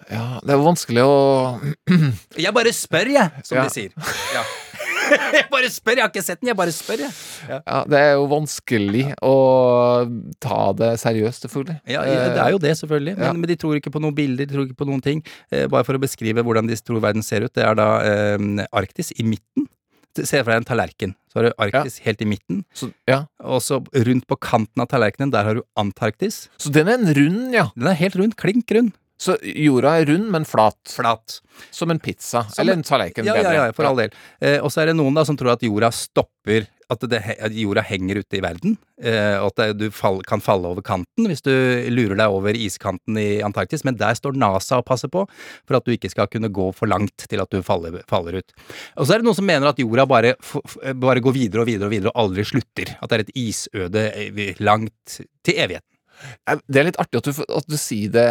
[0.06, 1.14] Ja, det er vanskelig å
[2.46, 3.64] Jeg bare spør, jeg, som Ja.
[3.66, 3.96] de sier.
[4.36, 4.44] Ja.
[5.38, 7.13] jeg bare spør, jeg har ikke sett den, jeg bare spør, jeg.
[7.50, 9.34] Ja, det er jo vanskelig å
[10.44, 11.78] ta det seriøst, selvfølgelig.
[11.91, 13.15] Ja, ja, det er jo det, selvfølgelig.
[13.20, 13.34] Men, Ja.
[13.38, 15.24] men de tror ikke på noen bilder, de tror ikke på noen ting.
[15.52, 17.54] Eh, bare for å beskrive hvordan de tror verden ser ut.
[17.56, 19.70] Det er da eh, Arktis i midten.
[20.15, 21.12] Se for deg en tallerken.
[21.28, 23.26] Så har du Arktis helt i midten, Så, ja.
[23.44, 26.46] og så rundt på kanten av tallerkenen, der har du Antarktis.
[26.58, 27.65] så den er en rund, ja.
[27.76, 28.94] Den er helt rund, klink rund.
[29.17, 30.78] Så jorda er rund, men flat.
[30.91, 31.39] Flat.
[31.71, 32.43] Som en pizza.
[32.51, 33.25] Som Eller en- en tallerken.
[33.25, 34.12] Ja, ja, ja, for all del.
[34.41, 37.51] Eh, og så er det noen da som tror at jorda stopper At, det, at
[37.51, 38.75] jorda henger ute i verden.
[39.01, 41.49] Eh, og at det, du fall, kan falle over kanten hvis du
[41.89, 43.82] lurer deg over iskanten i Antarktis.
[43.84, 45.23] Men der står NASA og passer på
[45.65, 48.54] for at du ikke skal kunne gå for langt til at du faller, faller ut.
[48.97, 50.36] Og så er det noen som mener at jorda bare,
[50.93, 52.93] bare går videre og videre og videre og aldri slutter.
[53.01, 55.89] At det er et isøde eh, langt til evigheten.
[56.67, 58.30] Det er litt artig at du, at du sier det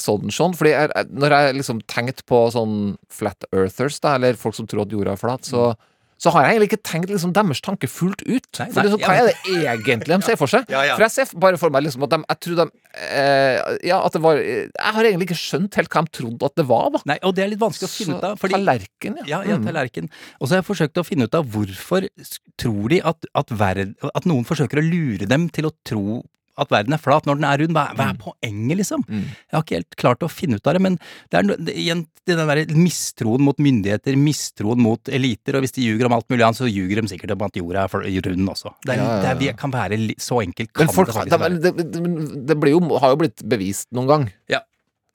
[0.00, 0.54] sånn, Sean.
[0.56, 4.86] Fordi jeg, når jeg liksom tenkt på sånn flat earthers, da, eller folk som tror
[4.86, 5.70] at jorda er flat, så,
[6.16, 8.46] så har jeg egentlig ikke tenkt liksom deres tanke fullt ut.
[8.60, 9.34] Nei, For hva er det
[9.66, 10.64] egentlig de ser for seg?
[10.72, 10.94] Ja, ja.
[10.96, 12.66] For jeg ser bare for meg liksom at de Jeg tror de
[13.04, 13.58] eh,
[13.90, 16.64] Ja, at det var Jeg har egentlig ikke skjønt helt hva de trodde at det
[16.70, 17.02] var, da.
[17.12, 18.38] Nei, og det er litt vanskelig å finne ut av.
[18.40, 20.08] fordi- Tallerken, Ja, ja, ja tallerken.
[20.40, 22.08] Og så har jeg forsøkt å finne ut av hvorfor
[22.56, 26.22] tror de at, at, verd, at noen forsøker å lure dem til å tro
[26.58, 27.74] at verden er flat når den er rund.
[27.76, 29.04] Hva, hva er poenget, liksom?
[29.08, 29.24] Mm.
[29.28, 30.98] Jeg har ikke helt klart å finne ut av det, men
[31.32, 35.84] det er det, igjen den der mistroen mot myndigheter, mistroen mot eliter, og hvis de
[35.86, 37.90] ljuger om alt mulig annet, så ljuger de sikkert om at jorda er
[38.26, 38.72] rund også.
[38.82, 39.34] Det, er, Ja, ja, ja.
[39.44, 41.60] det kan være så enkelt kan Men folk, det være.
[41.62, 44.26] det, det, det blir jo, har jo blitt bevist noen gang.
[44.50, 44.62] Ja.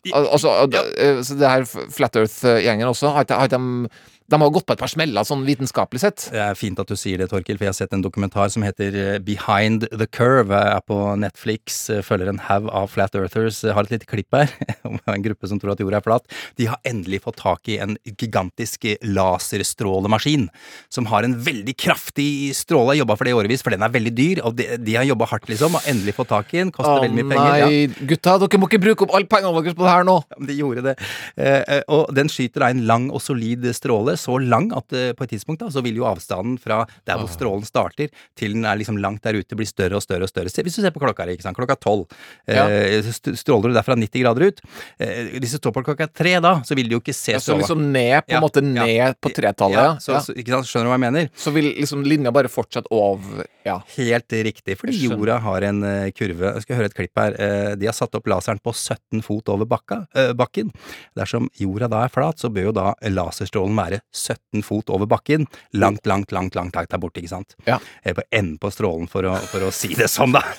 [0.08, 0.82] I- altså, ja.
[0.98, 3.90] eh, så det her Flat Earth-gjengen også, har ikke de,
[4.32, 6.26] de har gått på et par smeller, sånn vitenskapelig sett.
[6.32, 8.64] Det er fint at du sier det, Torkil, for jeg har sett en dokumentar som
[8.64, 10.56] heter eh, Behind the Curve.
[10.56, 13.60] Jeg er på Netflix, eh, følger en haug av Flat Earthers.
[13.66, 14.54] Jeg har et lite klipp her
[14.88, 16.38] om en gruppe som tror at jorda er flat.
[16.60, 20.48] De har endelig fått tak i en gigantisk laserstrålemaskin
[20.92, 22.96] som har en veldig kraftig stråle.
[22.96, 25.08] Jeg jobba for det i årevis, for den er veldig dyr, og de, de har
[25.10, 25.76] jobba hardt, liksom.
[25.76, 26.72] Har endelig fått tak i den.
[26.76, 27.60] Koster oh, veldig mye penger.
[27.62, 27.68] Ja.
[27.68, 30.18] nei, gutta, dere må ikke bruke opp alle pengene deres på det her nå!
[30.32, 30.96] Ja, men De gjorde det.
[31.36, 35.12] Eh, eh, og den skyter da en lang og solid stråle, så lang at eh,
[35.18, 38.66] på et tidspunkt da, så vil jo avstanden fra der hvor strålen starter, til den
[38.70, 40.52] er liksom langt der ute, blir større og større og større.
[40.54, 41.58] Hvis du ser på klokka, ikke sant?
[41.58, 42.06] klokka tolv,
[42.48, 44.62] eh, st- stråler du derfra 90 grader ut.
[45.02, 47.40] Eh, hvis du står på klokka tre da, så vil du jo ikke se Ja,
[47.42, 47.64] så stråla.
[47.66, 48.86] liksom ned, på en Ja, måte ja.
[48.86, 50.22] ned på tretallet, Ja, ja.
[50.62, 51.30] Skjønner du hva jeg mener?
[51.36, 53.80] Så vil liksom linja bare fortsette over Ja.
[53.96, 55.82] Helt riktig, fordi jorda har en
[56.18, 56.54] kurve.
[56.56, 57.76] Jeg skal høre et klipp her.
[57.78, 60.72] De har satt opp laseren på 17 fot over bakka, bakken.
[61.16, 65.48] Dersom jorda da er flat, så bør jo da laserstrålen være 17 fot over bakken.
[65.72, 67.56] Langt, langt, langt langt, langt der borte, ikke sant?
[67.66, 67.80] Ja.
[68.04, 70.44] er på enden på strålen, for å, for å si det sånn, da.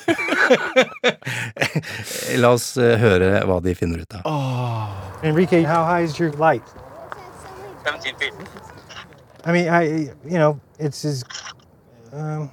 [2.43, 4.27] La oss eh, høre hva de finner ut av.
[5.23, 6.65] Enrique, how high is your light?
[7.85, 8.35] 17 feet.
[9.45, 9.83] I mean, I,
[10.25, 11.25] you know, it's as,
[12.13, 12.51] um,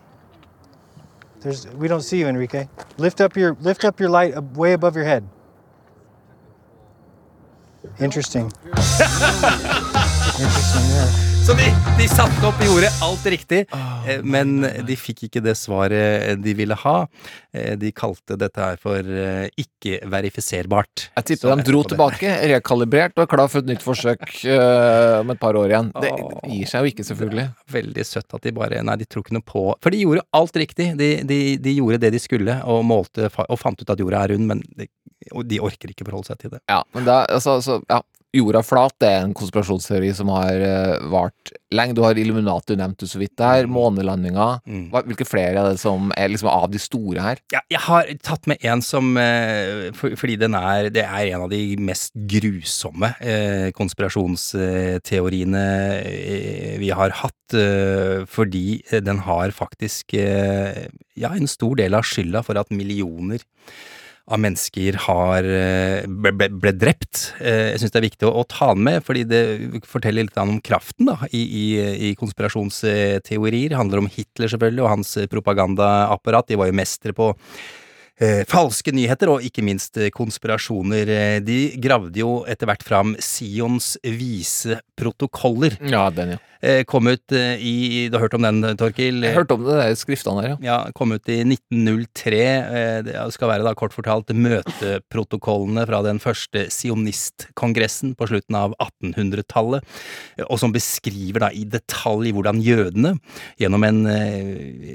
[1.41, 2.67] there's, we don't see you, Enrique.
[2.97, 5.27] Lift up your, lift up your light way above your head.
[7.99, 8.51] Interesting.
[10.39, 11.65] Så de,
[11.97, 13.63] de satte opp, gjorde alt riktig,
[14.07, 16.93] eh, men de fikk ikke det svaret de ville ha.
[17.51, 21.07] Eh, De kalte dette her for eh, ikke-verifiserbart.
[21.17, 24.23] Jeg tipper de dro tilbake, rekalibrert og er klar for et nytt forsøk
[25.23, 25.89] om et par år igjen.
[25.97, 26.13] Det
[26.53, 27.47] gir seg jo ikke, selvfølgelig.
[27.75, 30.55] Veldig søtt at de bare Nei, de tror ikke noe på For de gjorde alt
[30.61, 30.91] riktig.
[30.99, 34.35] De, de, de gjorde det de skulle, og målte og fant ut at jorda er
[34.35, 34.87] rund, men de,
[35.33, 36.61] og de orker ikke forholde seg til det.
[36.71, 37.99] Ja, men da, altså, altså ja.
[38.29, 41.95] Jorda flat det er en konspirasjonsteori som har uh, vart lenge.
[41.97, 43.65] Du har Illuminati, du nevnte så vidt der.
[43.65, 44.59] Månelandinga.
[44.69, 44.91] Mm.
[45.09, 47.41] Hvilke flere er det som er liksom av de store her?
[47.55, 51.47] Ja, jeg har tatt med en som uh, for, Fordi den er Det er en
[51.47, 55.65] av de mest grusomme uh, konspirasjonsteoriene
[56.79, 57.35] vi har hatt.
[58.29, 63.41] Fordi den har faktisk ja, en stor del av skylda for at millioner
[64.29, 67.31] av mennesker har eh, ble, ble, ble drept.
[67.41, 69.41] Eh, Jeg syns det er viktig å, å ta den med, fordi det
[69.89, 71.65] forteller litt om kraften da, i, i,
[72.09, 73.73] i konspirasjonsteorier.
[73.73, 76.49] Det handler om Hitler selvfølgelig, og hans propagandaapparat.
[76.51, 77.31] De var jo mestere på
[78.19, 81.09] eh, falske nyheter, og ikke minst eh, konspirasjoner.
[81.15, 85.77] Eh, De gravde jo etter hvert fram Sions vise protokoller.
[85.89, 86.43] Ja, den, ja.
[86.59, 89.21] Eh, Kom ut eh, i Du har hørt om den, Torkil?
[89.23, 90.57] Jeg hørte om det der skriftene der, ja.
[90.65, 92.41] Ja, kom ut i 1903.
[92.43, 98.75] eh, Det skal være da kort fortalt møteprotokollene fra den første sionistkongressen på slutten av
[98.83, 99.87] 1800-tallet,
[100.37, 103.15] eh, og som beskriver da i detalj hvordan jødene
[103.61, 104.01] gjennom en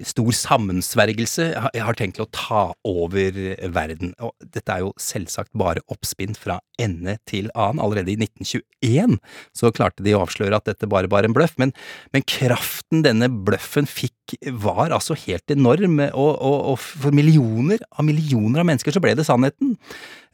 [0.04, 4.14] stor sammensvergelse har, har tenkt til å ta over verden.
[4.22, 7.82] Og dette er jo selvsagt bare oppspinn fra ende til annen.
[7.82, 9.18] Allerede i 1921
[9.56, 11.74] så klarte de å avsløre at dette bare var en bløff, men,
[12.14, 18.06] men kraften denne bløffen fikk var altså helt enorm, og, og, og for millioner av
[18.08, 19.74] millioner av mennesker så ble det sannheten.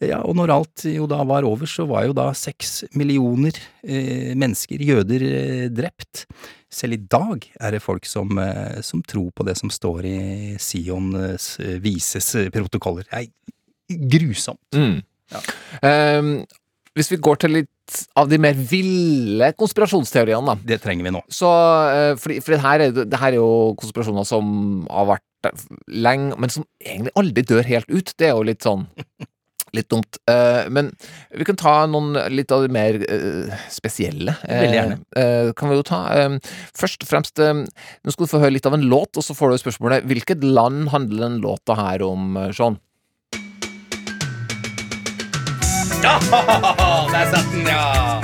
[0.00, 4.32] Ja, og når alt jo da var over, så var jo da seks millioner eh,
[4.38, 6.24] mennesker, jøder, eh, drept.
[6.70, 10.20] Selv i dag er det folk som, eh, som tror på det som står i
[10.62, 13.08] Sions eh, vises protokoller.
[13.10, 14.62] Det er grusomt.
[14.76, 15.00] Mm.
[15.86, 16.30] Ehm,
[16.94, 20.54] hvis vi går til litt av de mer ville konspirasjonsteoriene, da.
[20.74, 21.24] Det trenger vi nå.
[21.26, 21.50] Så,
[22.22, 25.26] for, for det, her er, det her er jo konspirasjoner som har vært
[25.90, 28.14] lenge, men som egentlig aldri dør helt ut.
[28.14, 28.86] Det er jo litt sånn
[29.76, 30.18] Litt dumt.
[30.30, 30.90] Eh, men
[31.30, 34.34] vi kan ta noen litt av de mer eh, spesielle.
[34.42, 34.98] Veldig gjerne.
[35.16, 36.00] eh, kan vi jo ta.
[36.76, 39.52] Først og fremst Nå skal du få høre litt av en låt, og så får
[39.54, 42.78] du spørsmålet Hvilket land handler den låta her om, Sean?
[46.02, 46.16] Ja,
[47.12, 48.20] der satt den, ja!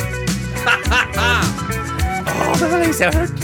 [2.26, 3.38] Åh, det var lenge siden jeg har hørt.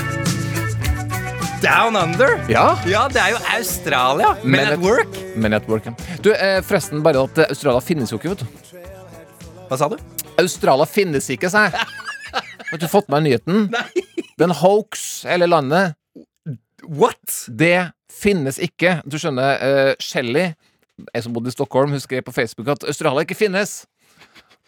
[1.62, 2.32] Down Under?
[2.50, 2.64] Ja.
[2.90, 4.32] Ja, det er jo Australia.
[4.42, 5.18] Men, Men at at, work.
[5.38, 5.92] Men at work, ja.
[6.22, 8.82] Du, eh, forresten, bare at eh, Australia finnes jo ikke, vet du.
[9.66, 9.96] Hva sa du?
[10.38, 11.80] Australia finnes ikke, sa jeg.
[12.68, 13.64] Har du fått med nyheten?
[13.74, 14.04] Nei.
[14.38, 15.96] Den hoax, hele landet.
[16.86, 17.40] What?
[17.50, 19.00] Det finnes ikke.
[19.02, 20.52] Du skjønner, uh, Shelly,
[21.08, 23.80] jeg som bodde i Stockholm, hun skrev på Facebook at Australia ikke finnes.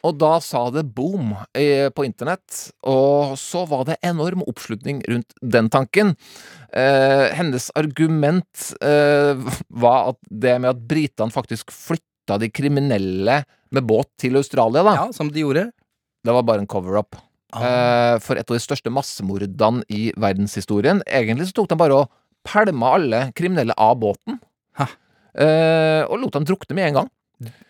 [0.05, 5.71] Og da sa det boom på internett, og så var det enorm oppslutning rundt den
[5.73, 6.13] tanken.
[6.75, 9.39] Eh, hennes argument eh,
[9.71, 14.95] var at det med at britene faktisk flytta de kriminelle med båt til Australia, da,
[14.99, 15.69] Ja, som de gjorde.
[16.25, 17.15] det var bare en cover-up.
[17.55, 21.03] Eh, for et av de største massemordene i verdenshistorien.
[21.07, 22.11] Egentlig så tok de bare og
[22.45, 24.41] pælma alle kriminelle av båten.
[25.35, 27.09] Eh, og lot dem drukne med en gang.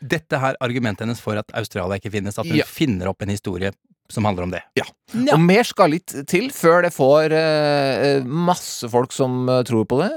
[0.04, 2.64] Dette her argumentet hennes for at Australia ikke finnes, at hun Ja.
[2.68, 3.70] finner opp en historie
[4.12, 4.62] som handler om det.
[4.78, 4.84] Ja.
[5.32, 10.00] Og mer skal litt til før det får eh, masse folk som eh, tror på
[10.02, 10.12] det.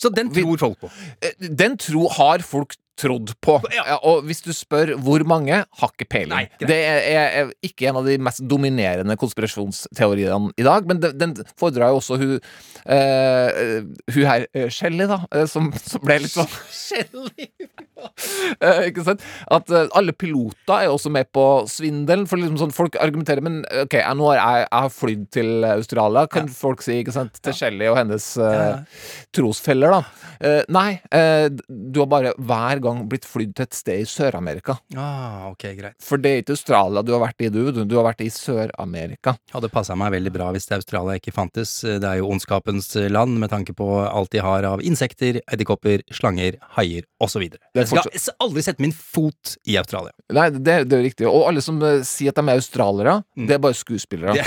[0.00, 0.90] Så den tror folk på.
[1.24, 3.58] Eh, Den tro har folk trodd på.
[3.74, 6.50] Ja, og hvis du spør hvor mange, har ikke peiling.
[6.60, 11.34] Det er, er, ikke en av de mest dominerende konspirasjonsteoriene i dag, men den, den
[11.58, 13.82] fordrer jo også hun uh,
[14.14, 16.50] Hun her, uh, Shelly, da, uh, som, som ble litt sånn
[16.86, 17.50] Shelly!
[17.96, 19.22] Eh, ikke sant?
[19.52, 22.26] At eh, alle piloter er også med på svindelen.
[22.28, 26.26] For liksom sånn, folk argumenterer Men ok, nå har jeg, jeg har flydd til Australia,
[26.30, 27.40] kan folk si, ikke sant?
[27.44, 28.76] Til Shelly og hennes eh, Ja.
[29.36, 30.28] trosfeller, da.
[30.40, 34.76] Eh, nei, eh, du har bare hver gang blitt flydd til et sted i Sør-Amerika.
[34.96, 35.96] Ah, ok, greit.
[36.02, 37.70] For det er ikke Australia du har vært i, du.
[37.72, 39.36] Du, du har vært i Sør-Amerika.
[39.52, 41.74] Hadde passa meg veldig bra hvis Australia ikke fantes.
[41.84, 46.56] Det er jo ondskapens land med tanke på alt de har av insekter, edderkopper, slanger,
[46.76, 47.48] haier osv.
[47.76, 48.10] Jeg skal
[48.46, 50.14] aldri sette min fot i Australia.
[50.32, 51.26] Nei, det, det er riktig.
[51.30, 53.46] Og alle som eh, sier at de er australiere, Mm.
[53.48, 54.32] det er bare skuespillere.
[54.38, 54.46] Det-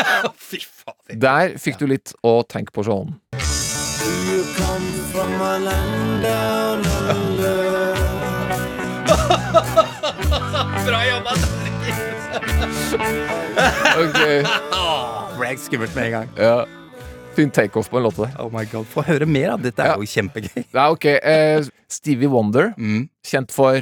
[0.50, 1.16] Fy fader.
[1.20, 3.16] Der fikk du litt å tenke på, Sean.
[3.36, 6.59] You come from a land down
[10.86, 11.32] Bra jobba.
[14.00, 14.20] Ok,
[15.40, 16.36] Ble skummelt med en gang.
[16.40, 16.60] ja.
[17.36, 18.32] Fin takeoff på en låt der.
[18.42, 19.98] Oh my god, Få høre mer, av Dette er Ja.
[20.00, 20.64] jo kjempegøy.
[20.74, 21.04] Ja, ok.
[21.22, 23.04] Eh, Stevie Wonder, Mm.
[23.24, 23.78] kjent for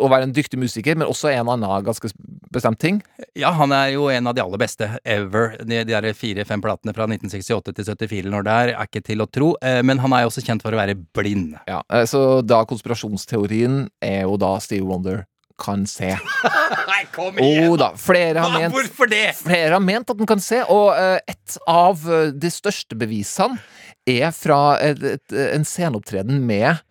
[0.00, 2.08] å være en dyktig musiker, men også en annen ganske
[2.50, 3.02] bestemt ting.
[3.36, 5.58] Ja, han er jo en av de aller beste ever.
[5.60, 9.28] De, de der fire-fem platene fra 1968 til 74 når der er ikke til å
[9.30, 9.52] tro.
[9.62, 11.58] Eh, Men han er jo også kjent for å være blind.
[11.68, 15.26] Ja, eh, så da konspirasjonsteorien er jo da Stevie Wonder
[15.62, 16.12] kan se.
[16.90, 19.26] Nei, kom Oh da, flere har ment Hvorfor det?
[19.38, 23.60] Flere har ment at den kan se, og uh, et av eh, de største bevisene
[24.08, 26.82] er fra et, et, en sceneopptreden med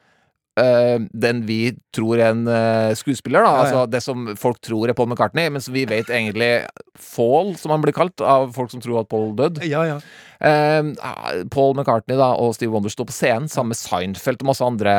[0.59, 1.59] uh, den vi
[1.95, 3.51] tror er en uh, skuespiller, da.
[3.51, 3.61] Ja, ja.
[3.63, 6.51] Altså det som folk tror er Paul McCartney, men som vi vet egentlig
[6.95, 9.65] Fall, som han blir kalt, av folk som tror at Paul døde.
[9.67, 9.99] Ja, ja.
[10.41, 10.81] Eh,
[11.53, 14.95] Paul McCartney da, og Steve Wonder står på scenen sammen med Seinfeld og masse andre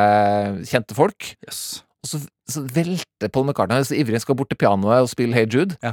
[0.68, 1.34] kjente folk.
[1.46, 1.82] Yes.
[2.02, 5.34] Og så, så velter Paul McCartney, Hvis så ivrig, skal bort til pianoet og spille
[5.34, 5.76] Hey Jude.
[5.82, 5.92] Ja.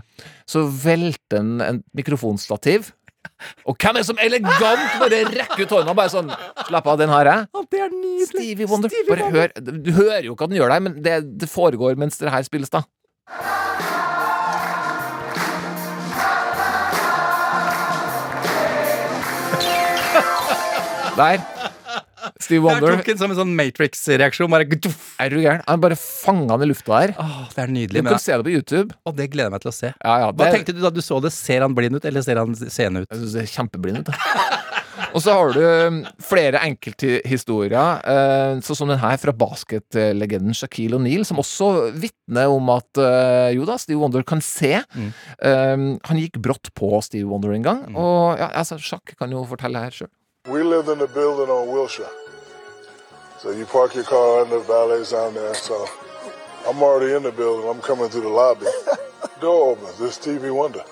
[0.50, 2.92] Så velter han en mikrofonstativ.
[3.68, 5.94] Og hvem er det som elegant bare rekker ut hånda?
[5.96, 6.32] Bare sånn
[6.68, 7.48] Slapp av, den har jeg.
[7.72, 8.28] det er nydelig.
[8.32, 8.90] Stevie Wonder.
[8.90, 9.54] Stevie Bare Wonder.
[9.60, 9.82] hør.
[9.86, 12.48] Du hører jo ikke at den gjør det, men det, det foregår mens det her
[12.48, 12.82] spilles, da.
[21.18, 21.40] Der.
[22.50, 24.50] Steve Jeg tok en som en sånn Matrix-reaksjon.
[24.50, 24.66] Bare.
[25.22, 25.62] Er du gæren?
[25.68, 27.14] Han bare fanga han i lufta der.
[27.22, 28.02] Åh, det er nydelig.
[28.02, 28.98] Du kan se det på YouTube.
[29.06, 29.92] og det gleder jeg meg til å se.
[29.94, 31.30] Ja, ja, Hva tenkte du da du så det?
[31.36, 33.12] Ser han blind ut, eller ser han seende ut?
[33.12, 34.10] Jeg synes det er kjempeblind ut.
[34.10, 34.66] da.
[35.16, 41.00] Og så har du um, flere enkelthistorier, eh, sånn som den her fra basketlegenden Shaquille
[41.00, 44.76] O'Neal, som også vitner om at eh, jo da, Steve Wonder kan se.
[44.94, 45.10] Mm.
[45.50, 45.76] Eh,
[46.12, 49.82] han gikk brått på Steve Wonder en gang, og ja, altså, Sjakk kan jo fortelle
[49.88, 50.12] her sjøl.
[50.50, 52.29] We lived in a building on Wilshire.
[53.40, 55.54] So you park your car and the valet's down there.
[55.54, 55.88] So
[56.68, 57.70] I'm already in the building.
[57.70, 58.66] I'm coming through the lobby.
[59.42, 59.98] Door opens.
[59.98, 60.84] This Stevie Wonder.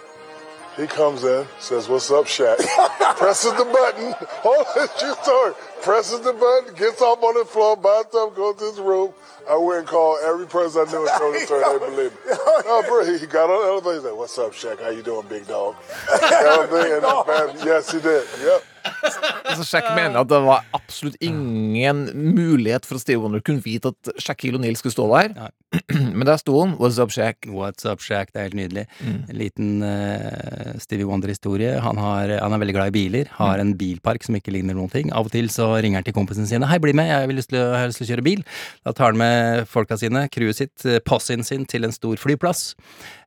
[0.78, 2.58] He comes in, says, What's up, Shaq?
[3.18, 4.14] presses the button.
[4.44, 5.54] Hold on, true story.
[5.82, 9.12] Presses the button, gets off on the floor, buys up, goes to his room.
[9.50, 11.64] I went and called every person I knew and told the story.
[11.80, 12.18] They believe me.
[12.32, 13.96] Oh, no, bro, he got on the elevator.
[13.96, 14.80] He's like, What's up, Shaq?
[14.82, 15.76] How you doing, big dog?
[16.14, 16.94] You know what I mean?
[16.94, 17.24] And the
[17.58, 18.28] fam- yes, he did.
[18.40, 18.64] Yep.
[19.48, 22.02] Altså, Shaq mener at det var absolutt ingen
[22.36, 25.52] mulighet for at Steve Wonder kunne vite at Shaquille O'Neal skulle stå der.
[26.18, 26.74] Men der sto han.
[26.82, 27.48] What's up, Shaq?
[27.48, 28.34] What's up, Shack?
[28.34, 28.84] Det er helt nydelig.
[29.00, 29.16] Mm.
[29.32, 31.78] En liten uh, Stevie Wonder-historie.
[31.84, 33.32] Han, han er veldig glad i biler.
[33.32, 33.38] Mm.
[33.40, 35.14] Har en bilpark som ikke ligner noen ting.
[35.16, 36.68] Av og til så ringer han til kompisene sine.
[36.68, 38.44] 'Hei, bli med, jeg, vil lyst å- jeg har lyst til å kjøre bil'.
[38.86, 42.76] Da tar han med folka sine, crewet sitt, eh, possien sin, til en stor flyplass.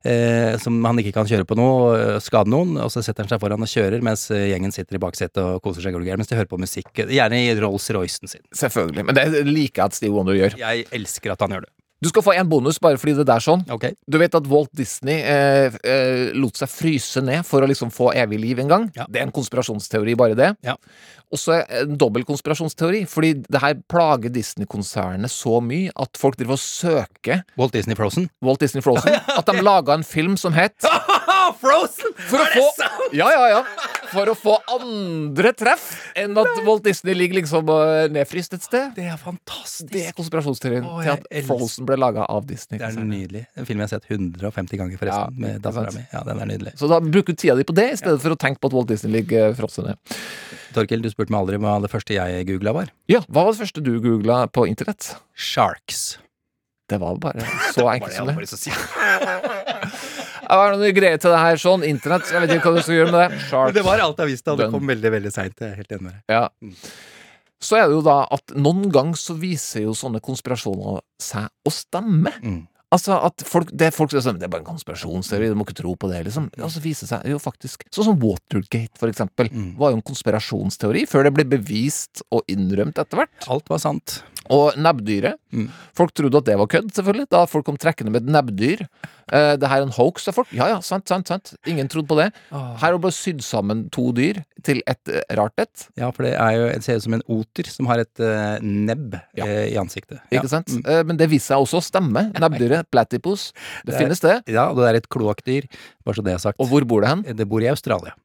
[0.05, 2.71] uh, som han ikke kan kjøre på nå, eh, skade noen.
[2.81, 5.50] Og så setter han seg foran og kjører, mens eh, gjengen sitter i baksetet og
[5.59, 6.89] koser seg mens de hører på musikk.
[6.95, 8.43] Gjerne i Rolls-Roycen sin.
[8.55, 9.05] Selvfølgelig.
[9.09, 10.57] Men det liker jeg at Steve Wonder gjør.
[10.61, 11.73] Jeg elsker at han gjør det.
[12.01, 13.61] Du skal få en bonus bare fordi det er sånn.
[13.69, 13.93] Okay.
[14.09, 18.09] Du vet at Walt Disney eh, eh, lot seg fryse ned for å liksom få
[18.17, 18.87] evig liv en gang?
[18.97, 19.05] Ja.
[19.05, 20.49] Det er en konspirasjonsteori, bare det.
[20.65, 20.73] Ja.
[21.31, 26.63] Også en dobbel konspirasjonsteori, fordi det her plager Disney-konsernet så mye at folk driver og
[26.63, 28.31] søker Walt Disney Frozen.
[28.41, 29.21] Walt Disney Frozen.
[29.37, 30.81] At de laga en film som het
[31.61, 32.13] Frozen!
[32.27, 32.65] For å få
[33.15, 33.61] Ja, ja, ja.
[34.11, 35.85] For å få andre treff
[36.19, 38.89] enn at Walt Disney ligger liksom eh, nedfryst et sted.
[38.97, 39.87] Det er fantastisk.
[39.93, 42.79] Det er konspirasjonsteorien Å, til jeg at elsker- Frozen ble laga av Disney.
[42.81, 43.43] Det er nydelig.
[43.55, 46.01] En film jeg har sett 150 ganger, forresten, Ja, med ikke dattera sant?
[46.01, 46.07] mi.
[46.17, 46.73] Ja, den er nydelig.
[46.81, 48.75] Så da bruker du tida di på det, i stedet for å tenke på at
[48.79, 50.17] Walt Disney ligger frosset ned.
[50.75, 52.91] Torkel, du spurte meg aldri hva det første jeg googla var.
[53.11, 55.13] Ja, Hva var det første du googla på internett?
[55.35, 56.17] Sharks.
[56.91, 58.35] Det var bare så enkelt som det.
[58.35, 58.71] bare så si.
[60.51, 61.83] Det var noen greier til det her, sånn.
[61.87, 63.39] Internett, jeg vet ikke hva du skal gjøre med det.
[63.49, 63.75] Sharks.
[63.77, 65.55] Det var alt jeg visste, det kom veldig veldig seint.
[65.63, 66.35] Jeg er helt enig med deg.
[66.35, 66.43] Ja.
[67.61, 71.73] Så er det jo da at noen ganger så viser jo sånne konspirasjoner seg å
[71.73, 72.33] stemme.
[72.41, 72.59] Mm.
[72.91, 75.55] Altså at folk, det er folk som sier sånn, det er bare en konspirasjonsteori, du
[75.55, 76.49] må ikke tro på det, liksom.
[76.59, 79.77] Og så viser det seg jo faktisk Sånn som Watergate, for eksempel, Mm.
[79.79, 83.47] var jo en konspirasjonsteori før det ble bevist og innrømt etter hvert.
[83.47, 84.17] Alt var sant.
[84.49, 85.37] Og nebbdyret.
[85.53, 85.67] Mm.
[85.95, 88.81] Folk trodde at det var kødd, selvfølgelig, da folk kom trekkende med et nebbdyr.
[89.31, 90.49] Eh, det her er en hoax, sa folk.
[90.51, 91.53] Ja ja, sant, sant, sant.
[91.69, 92.31] Ingen trodde på det.
[92.51, 95.85] Her er bare sydd sammen to dyr til et eh, rart et.
[95.99, 98.57] Ja, for det er jo, det ser ut som en oter som har et uh,
[98.63, 99.45] nebb Ja.
[99.45, 100.19] eh, i ansiktet.
[100.31, 100.51] Ikke ja.
[100.57, 100.67] sant?
[100.73, 100.83] Mm.
[100.89, 102.25] Eh, men det viste seg også å stemme.
[102.41, 103.51] Nebbdyret, platypus.
[103.53, 104.35] Det, Det er- finnes det.
[104.51, 105.69] Ja, og det er et kloakkdyr,
[106.03, 106.59] bare så det er sagt.
[106.59, 107.23] Og hvor bor det hen?
[107.37, 108.15] Det bor i Australia.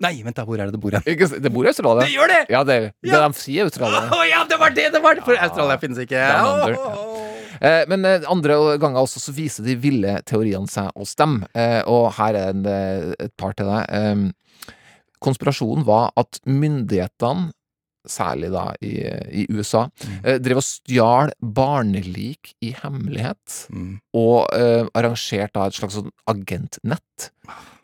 [0.00, 1.02] Nei, vent da, hvor er det det bor hen?
[1.42, 2.04] Det bor i Australia.
[2.06, 2.40] Det gjør det!
[2.54, 3.22] Ja, det, det Ja.
[3.26, 4.04] de sier Australia.
[4.14, 5.18] Å ja, det var det det var!
[5.26, 6.22] For Australia finnes ikke.
[6.22, 6.76] under.
[6.78, 7.24] ja.
[7.58, 11.48] Eh, men eh, andre ganger også så viser de ville teoriene seg å stemme.
[11.58, 13.88] Eh, og her er en, eh, et par til deg.
[13.90, 14.74] Eh,
[15.18, 17.50] konspirasjonen var at myndighetene
[18.08, 18.92] særlig da i,
[19.42, 19.88] i USA,
[20.22, 23.98] eh, drev og stjal barnelik i hemmelighet, Mm.
[24.14, 27.30] og eh, arrangerte da et slags sånn agentnett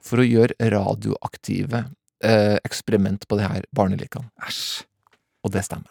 [0.00, 1.82] for å gjøre radioaktive
[2.24, 4.30] eh, eksperiment på de her barnelikene.
[4.46, 4.84] Æsj.
[5.44, 5.90] Og det stemmer.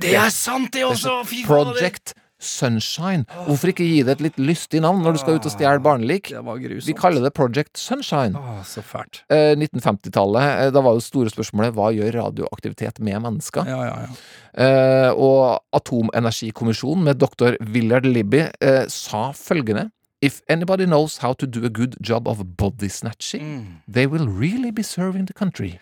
[0.00, 1.22] Det er sant, det også!
[1.28, 1.72] Fy fader!
[1.72, 3.22] Project Sunshine.
[3.46, 6.32] Hvorfor ikke gi det et litt lystig navn når du skal ut og stjele barnelik?
[6.34, 6.88] Det var grusomt.
[6.88, 8.38] Vi kaller det Project Sunshine.
[8.38, 9.22] Åh, så fælt.
[9.30, 13.68] Eh, 1950-tallet, eh, da var jo store spørsmålet hva gjør radioaktivitet med mennesker?
[13.70, 14.20] Ja, ja, ja.
[14.52, 19.88] Eh, og Atomenergikommisjonen med doktor Willard Libby eh, sa følgende
[20.22, 23.66] If anybody knows how to do a good job of body snatching, Mm.
[23.92, 25.78] they will really be serving the country.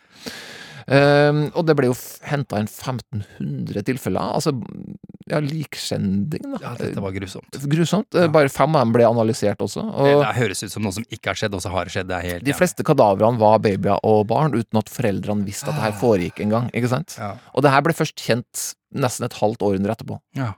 [0.90, 1.94] Um, og det ble jo
[2.26, 4.32] henta inn 1500 tilfeller.
[4.34, 4.50] Altså,
[5.30, 6.58] ja, likskjending, da.
[6.64, 7.58] Ja, dette var grusomt.
[7.70, 8.16] Grusomt.
[8.16, 8.26] Ja.
[8.32, 9.84] Bare fem av dem ble analysert også.
[9.86, 11.94] Det, Og det høres ut som noe som ikke har skjedd, og så har det
[11.94, 12.08] skjedd.
[12.10, 15.76] Det er helt de fleste kadavrene var babyer og barn, uten at foreldrene visste at
[15.78, 16.72] det her foregikk engang.
[16.74, 17.14] Ikke sant?
[17.20, 17.34] Ja.
[17.54, 18.64] Og det her ble først kjent
[18.96, 20.18] nesten et halvt århundre etterpå.
[20.34, 20.54] Ja.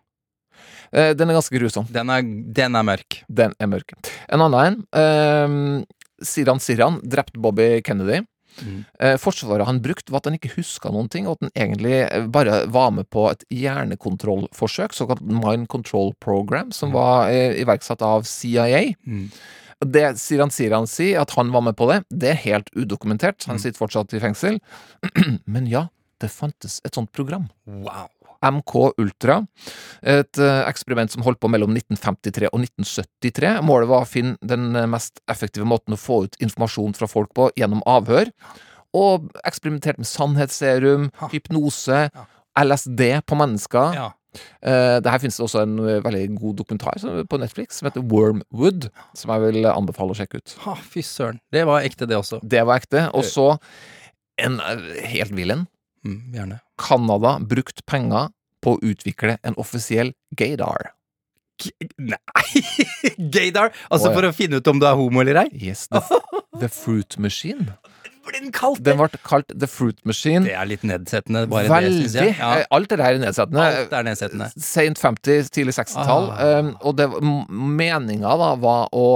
[0.92, 1.88] Eh, Den er ganske grusom.
[1.92, 3.22] Den er, den er mørk.
[3.28, 3.94] Den er mørk.
[4.28, 4.84] En annen en.
[4.92, 5.84] Eh,
[6.22, 8.22] Siran Siran drepte Bobby Kennedy.
[8.60, 8.84] Mm.
[9.00, 11.94] Eh, forsvaret han brukte, var at han ikke huska noen ting, og at han egentlig
[12.04, 18.04] eh, bare var med på et hjernekontrollforsøk, såkalt Mind Control Program, som var eh, iverksatt
[18.04, 18.92] av CIA.
[19.06, 19.30] Mm.
[19.82, 23.48] Det Siran Siran sier, at han var med på det, det er helt udokumentert.
[23.50, 24.60] Han sitter fortsatt i fengsel.
[25.52, 25.88] Men ja,
[26.22, 27.48] det fantes et sånt program.
[27.66, 28.10] Wow.
[28.42, 29.38] MK Ultra.
[30.02, 33.52] Et eh, eksperiment som holdt på mellom 1953 og 1973.
[33.66, 37.32] Målet var å finne den eh, mest effektive måten å få ut informasjon fra folk
[37.38, 38.32] på gjennom avhør.
[38.94, 42.10] Og eksperimentert med sannhetsserum, hypnose,
[42.60, 43.94] LSD på mennesker.
[43.96, 44.10] Ja.
[44.64, 48.04] Eh, det her finnes det også en veldig god dokumentar som- på Netflix som heter
[48.08, 50.54] Wormwood, som jeg vil anbefale å sjekke ut.
[50.66, 51.40] Ha, fy søren.
[51.52, 52.40] Det var ekte, det også.
[52.46, 53.06] Det var ekte.
[53.14, 53.58] Og så
[54.38, 55.66] en helt vill en.
[56.06, 56.58] Mm, gjerne.
[56.80, 58.32] Canada brukt penger
[58.62, 60.92] på å utvikle en offisiell gaydar.
[61.98, 62.62] Nei!
[63.34, 63.70] Gaydar!
[63.88, 64.16] Altså oh, ja.
[64.16, 65.48] for å finne ut om du er homo eller ei?
[65.70, 66.02] Yes, the,
[66.62, 67.76] the Fruit Machine.
[68.32, 68.50] Den?
[68.86, 70.44] Den ble kalt The Fruit Machine.
[70.46, 72.06] Det er litt nedsettende, Veldig.
[72.14, 72.52] det, ja.
[72.60, 73.64] Eh, Alt det der er nedsettende.
[73.80, 74.48] Alt er nedsettende.
[74.62, 76.28] Sent 50, tidlig 60-tall.
[76.30, 76.60] Ah.
[76.62, 77.08] Um, og det,
[77.50, 79.06] meninga da var å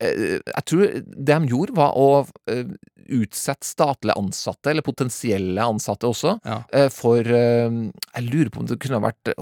[0.00, 2.64] Jeg tror det de gjorde, var å eh,
[3.10, 6.62] utsette statlige ansatte, eller potensielle ansatte også, Ja.
[6.72, 7.68] eh, for eh,
[8.16, 9.32] Jeg lurer på om det kunne vært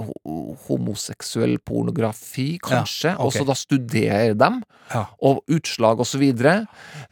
[0.69, 3.15] homoseksuell pornografi, kanskje.
[3.17, 3.25] ok.
[3.25, 5.05] Og så da studere dem, Ja.
[5.21, 6.67] og utslag og så videre.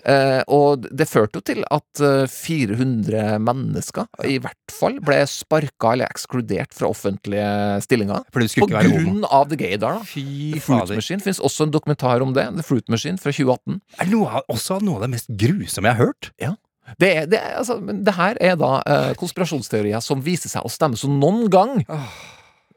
[0.04, 5.92] Eh, og det førte jo til at eh, 400 mennesker, i hvert fall, ble sparka
[5.92, 8.24] eller ekskludert fra offentlige stillinger.
[8.32, 9.98] På grunn av The Gaydar.
[9.98, 10.04] da.
[10.04, 10.88] Fy The Fruit.
[10.96, 12.46] Machine finnes også en dokumentar om det.
[12.56, 13.80] The Fruit Machine fra 2018.
[14.02, 16.30] Er noe også noe av det mest grusomme jeg har hørt.
[17.02, 20.70] Det, er, det, er, altså, det her er da eh, konspirasjonsteorier som viser seg å
[20.70, 21.80] stemme så noen gang.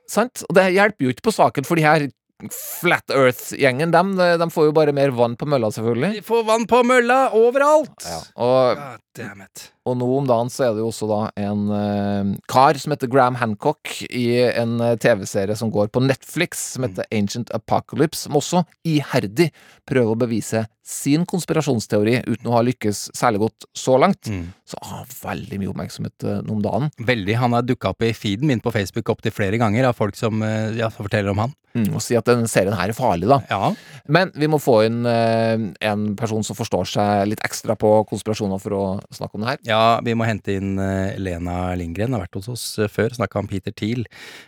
[0.10, 0.44] Sant?
[0.50, 2.10] Og det hjelper jo ikke på saken, for de her
[2.56, 6.22] Flat Earth-gjengen, dem, de får jo bare mer vann på mølla, selvfølgelig.
[6.22, 7.98] De får vann på mølla overalt!
[8.08, 9.66] Ja, og, God damn it.
[9.90, 13.10] Og nå om dagen så er det jo også da en eh, kar som heter
[13.12, 18.38] Graham Hancock i en eh, TV-serie som går på Netflix, som heter Ancient Apocalypse, som
[18.40, 19.50] også iherdig
[19.90, 24.30] prøver å bevise sin konspirasjonsteori uten å ha lykkes særlig godt så langt.
[24.30, 24.50] Mm.
[24.66, 26.92] Så han har veldig mye oppmerksomhet eh, nå om dagen.
[27.10, 27.38] Veldig.
[27.42, 30.42] Han har dukka opp i feeden min på Facebook opptil flere ganger av folk som
[30.76, 31.56] ja, forteller om han.
[31.78, 33.38] Mm, og si at denne serien her er farlig, da.
[33.52, 33.70] Ja.
[34.10, 38.76] Men vi må få inn en person som forstår seg litt ekstra på konspirasjoner for
[38.76, 38.84] å
[39.14, 39.62] snakke om det her.
[39.70, 42.16] ja, vi må hente inn eh, Lena Lindgren.
[42.16, 43.16] Har vært hos oss eh, før.
[43.18, 44.06] Snakka om Peter Thiel.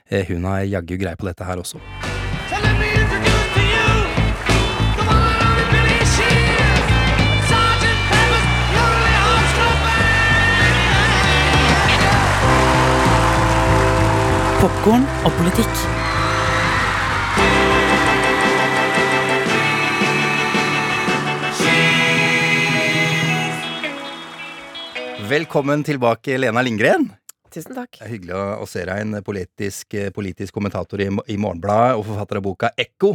[0.09, 1.82] Eh, hun har jaggu greie på dette her også.
[14.61, 16.01] Popkorn og me
[25.32, 27.05] Velkommen tilbake, Lena Lindgren.
[27.52, 27.97] Tusen takk.
[27.99, 32.06] Det er hyggelig å, se deg, en politisk, eh, politisk kommentator i, i Morgenbladet og
[32.08, 33.10] forfatter av boka Ekko.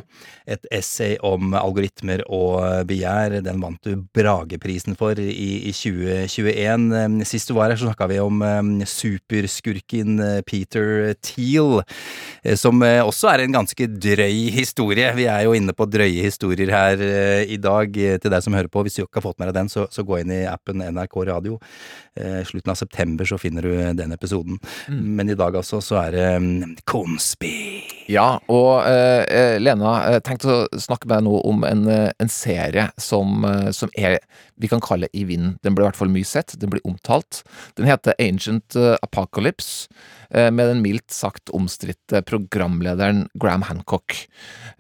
[0.45, 3.39] Et essay om algoritmer og begjær.
[3.47, 5.31] Den vant du Brageprisen for i,
[5.71, 6.85] i 2021.
[7.01, 11.81] Eh, Sist du var her, så snakka vi om eh, superskurken eh, Peter Thiel,
[12.45, 15.15] eh, som eh, også er en ganske drøy historie.
[15.17, 17.89] Vi er jo inne på drøye historier her eh, i dag.
[17.97, 19.89] Eh, Til deg som hører på, hvis du ikke har fått med deg den, så,
[19.89, 21.57] så gå inn i appen NRK Radio.
[22.21, 24.26] Eh, Slutten av september så finner du den episoden.
[24.91, 27.55] Men i dag altså så er det um, Konspi.
[28.11, 32.11] Ja, og eh, eh, Lena, jeg tenkte å snakke med deg nå om en, eh,
[32.23, 34.21] en serie som, eh, som er
[34.57, 35.57] vi kan kalle i vinden.
[35.65, 37.43] Den blir i hvert fall mye sett, den blir omtalt.
[37.77, 39.91] Den heter Ancient eh, Apocalypse,
[40.35, 44.17] uh, med den mildt sagt omstridte programlederen Graham Hancock.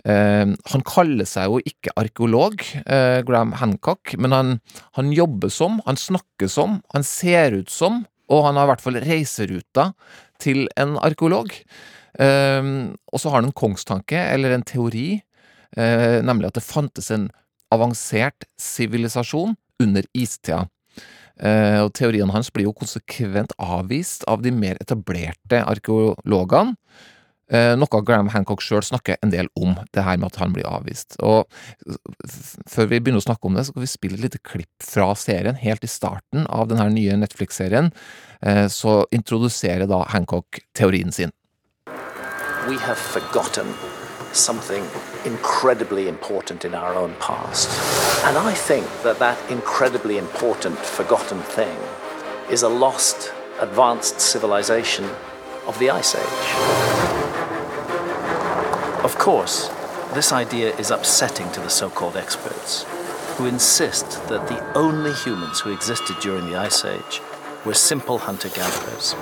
[0.07, 4.53] Uh, han kaller seg jo ikke arkeolog, eh, Graham Hancock, men han,
[4.99, 8.85] han jobber som, han snakker som, han ser ut som, og han har i hvert
[8.85, 9.91] fall reiseruta
[10.43, 11.53] til en arkeolog.
[12.16, 15.20] Um, og så har han en kongstanke, eller en teori,
[15.77, 17.29] eh, nemlig at det fantes en
[17.74, 20.64] avansert sivilisasjon under istida.
[21.37, 26.77] Eh, og teorien hans blir jo konsekvent avvist av de mer etablerte arkeologene.
[27.53, 30.66] Eh, noe Graham Hancock sjøl snakker en del om, det her med at han blir
[30.66, 31.18] avvist.
[31.22, 31.47] Og
[32.66, 35.12] før vi begynner å snakke om det, så skal vi spille et lite klipp fra
[35.18, 37.92] serien, helt i starten av denne nye Netflix-serien.
[38.42, 41.34] Eh, så introduserer da Hancock teorien sin.
[42.66, 43.74] we have forgotten
[44.32, 44.84] something
[45.24, 47.68] incredibly important in our own past.
[48.24, 51.78] And I think that that incredibly important forgotten thing
[52.51, 55.09] is a lost advanced civilization
[55.66, 56.86] of the Ice Age.
[59.27, 59.66] Of course,
[60.14, 62.85] this idea is upsetting to the so called experts,
[63.37, 67.20] who insist that the only humans who existed during the Ice Age
[67.64, 69.14] were simple hunter gatherers.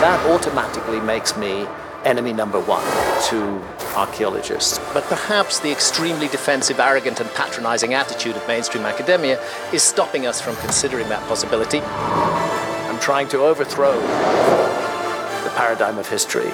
[0.00, 1.66] That automatically makes me
[2.06, 2.82] enemy number one
[3.28, 3.62] to
[3.94, 4.78] archaeologists.
[4.94, 9.38] But perhaps the extremely defensive, arrogant, and patronizing attitude of mainstream academia
[9.70, 11.80] is stopping us from considering that possibility.
[11.80, 16.50] I'm trying to overthrow the paradigm of history.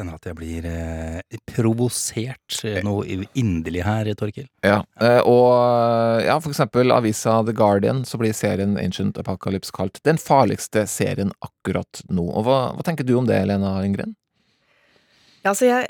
[0.00, 3.04] Kjenner at jeg blir eh, provosert eh, noe
[3.38, 4.48] inderlig her, Torkil.
[4.64, 10.00] Ja, eh, og ja, for eksempel avisa The Guardian, så blir serien Ancient Apocalypse kalt
[10.06, 12.24] den farligste serien akkurat nå.
[12.30, 14.16] Og hva, hva tenker du om det, Lena Lindgren?
[15.40, 15.88] Ja, altså jeg,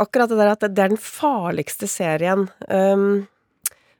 [0.00, 3.26] akkurat det der at det er den farligste serien um,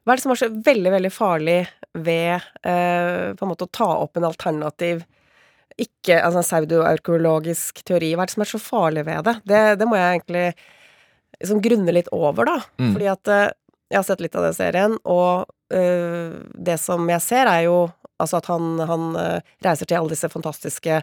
[0.01, 1.59] Hva er det som er så veldig, veldig farlig
[1.93, 5.03] ved uh, på en måte å ta opp en alternativ
[5.85, 8.13] ikke, altså en pseudoarkeologisk teori.
[8.15, 9.37] Hva er det som er så farlig ved det?
[9.49, 10.45] Det, det må jeg egentlig
[11.41, 12.59] liksom grunne litt over, da.
[12.83, 12.93] Mm.
[12.93, 13.47] Fordi at uh,
[13.91, 16.37] jeg har sett litt av den serien, og uh,
[16.69, 17.81] det som jeg ser, er jo
[18.21, 21.01] altså at han, han uh, reiser til alle disse fantastiske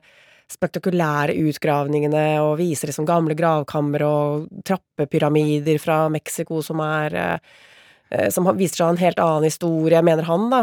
[0.47, 8.47] spektakulære utgravningene og viser liksom gamle gravkammer og trappepyramider fra Mexico som er eh, Som
[8.55, 10.61] viser seg en helt annen historie, mener han, da.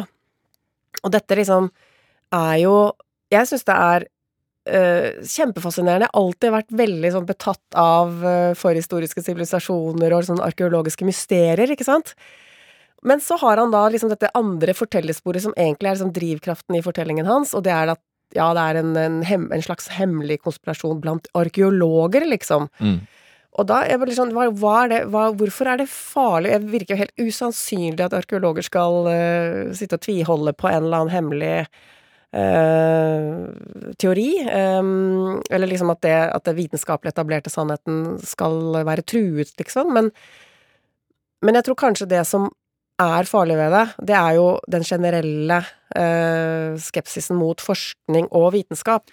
[1.05, 1.69] Og dette liksom
[2.33, 2.77] er jo
[3.35, 4.11] Jeg syns det er
[4.65, 6.07] Uh, kjempefascinerende.
[6.07, 11.69] Jeg har alltid vært veldig sånn betatt av uh, forhistoriske sivilisasjoner og sånn arkeologiske mysterier,
[11.75, 12.15] ikke sant?
[13.05, 16.81] Men så har han da liksom dette andre fortellersporet som egentlig er liksom drivkraften i
[16.87, 18.01] fortellingen hans, og det er at
[18.33, 22.71] ja, det er en, en, hem, en slags hemmelig konspirasjon blant arkeologer, liksom.
[23.55, 26.57] Og da er det sånn, hva, hva er det, hva, hvorfor er det farlig?
[26.57, 31.05] Det virker jo helt usannsynlig at arkeologer skal uh, sitte og tviholde på en eller
[31.05, 31.53] annen hemmelig
[34.01, 34.31] teori.
[34.51, 39.93] em, eller liksom at det, at det vitenskapelig etablerte sannheten skal være truet, liksom.
[39.95, 40.11] Men,
[41.43, 42.49] men jeg tror kanskje det som
[43.01, 45.59] er farlig ved det, det er jo den generelle
[45.97, 49.11] eh, skepsisen mot forskning og vitenskap.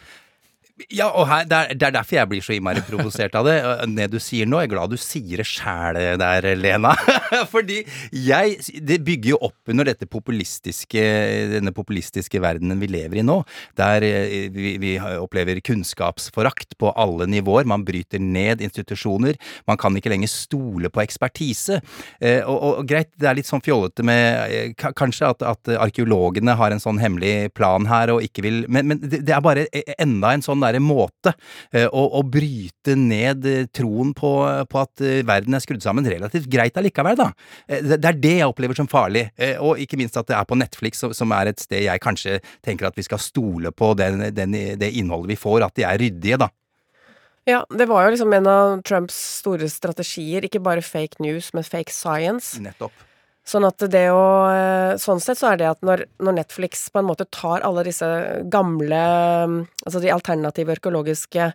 [0.89, 3.57] Ja, og her, det, er, det er derfor jeg blir så innmari provosert av det.
[3.97, 6.93] Det du sier nå, jeg er glad du sier det sjæl der, Lena.
[7.53, 7.81] Fordi
[8.15, 8.57] jeg
[8.87, 11.03] Det bygger jo opp under dette populistiske,
[11.53, 13.37] denne populistiske verdenen vi lever i nå,
[13.79, 17.67] der eh, vi, vi opplever kunnskapsforakt på alle nivåer.
[17.69, 19.37] Man bryter ned institusjoner.
[19.69, 21.81] Man kan ikke lenger stole på ekspertise.
[22.19, 26.55] Eh, Og, og, greit, det er litt sånn fjollete med eh, Kanskje at, at arkeologene
[26.57, 29.95] har en sånn hemmelig plan her og ikke vil Men, men det, er bare e-
[30.01, 31.33] enda en sånn derre måte
[31.71, 34.31] eh, å, å bryte ned eh, troen på,
[34.71, 37.29] på at eh, verden er skrudd sammen relativt greit allikevel, da.
[37.67, 39.27] Det, er det jeg opplever som farlig.
[39.61, 42.39] Og ikke minst at det er på Netflix, som- som er et sted jeg kanskje
[42.65, 45.99] tenker at vi skal stole på den, den, det innholdet vi får, at de er
[46.01, 46.47] ryddige, da.
[47.49, 51.65] Ja, det var jo liksom en av Trumps store strategier, ikke bare fake news, men
[51.65, 52.59] fake science.
[52.61, 52.93] Nettopp.
[53.47, 54.23] Sånn at det å
[54.53, 57.83] eh, Sånn sett så er det at når, når Netflix på en måte tar alle
[57.87, 58.07] disse
[58.53, 58.99] gamle
[59.81, 61.51] Altså de alternative økologiske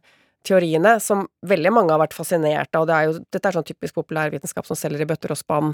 [0.47, 3.67] teoriene, som veldig mange har vært fascinert av, og det er jo, dette er sånn
[3.67, 5.73] typisk populærvitenskap som selger i bøtter og spann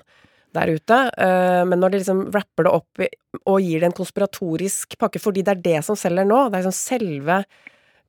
[0.57, 3.03] der ute, eh, men når de liksom rapper det opp
[3.43, 6.65] og gir det en konspiratorisk pakke, fordi det er det som selger nå, det er
[6.65, 7.43] liksom selve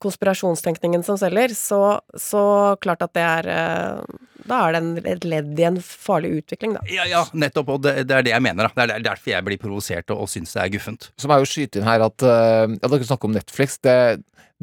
[0.04, 1.82] konspirasjonstenkningen som selger, så,
[2.20, 2.44] så
[2.84, 6.76] klart at det er eh, Da er det en, et ledd i en farlig utvikling,
[6.78, 6.84] da.
[6.92, 8.68] Ja, ja, nettopp, og det, det er det jeg mener.
[8.68, 8.88] da.
[8.88, 11.10] Det er derfor jeg blir provosert og, og syns det er guffent.
[11.16, 13.80] Så må jeg jo skyte inn her at eh, Ja, dere snakker om Netflix.
[13.84, 13.96] Det,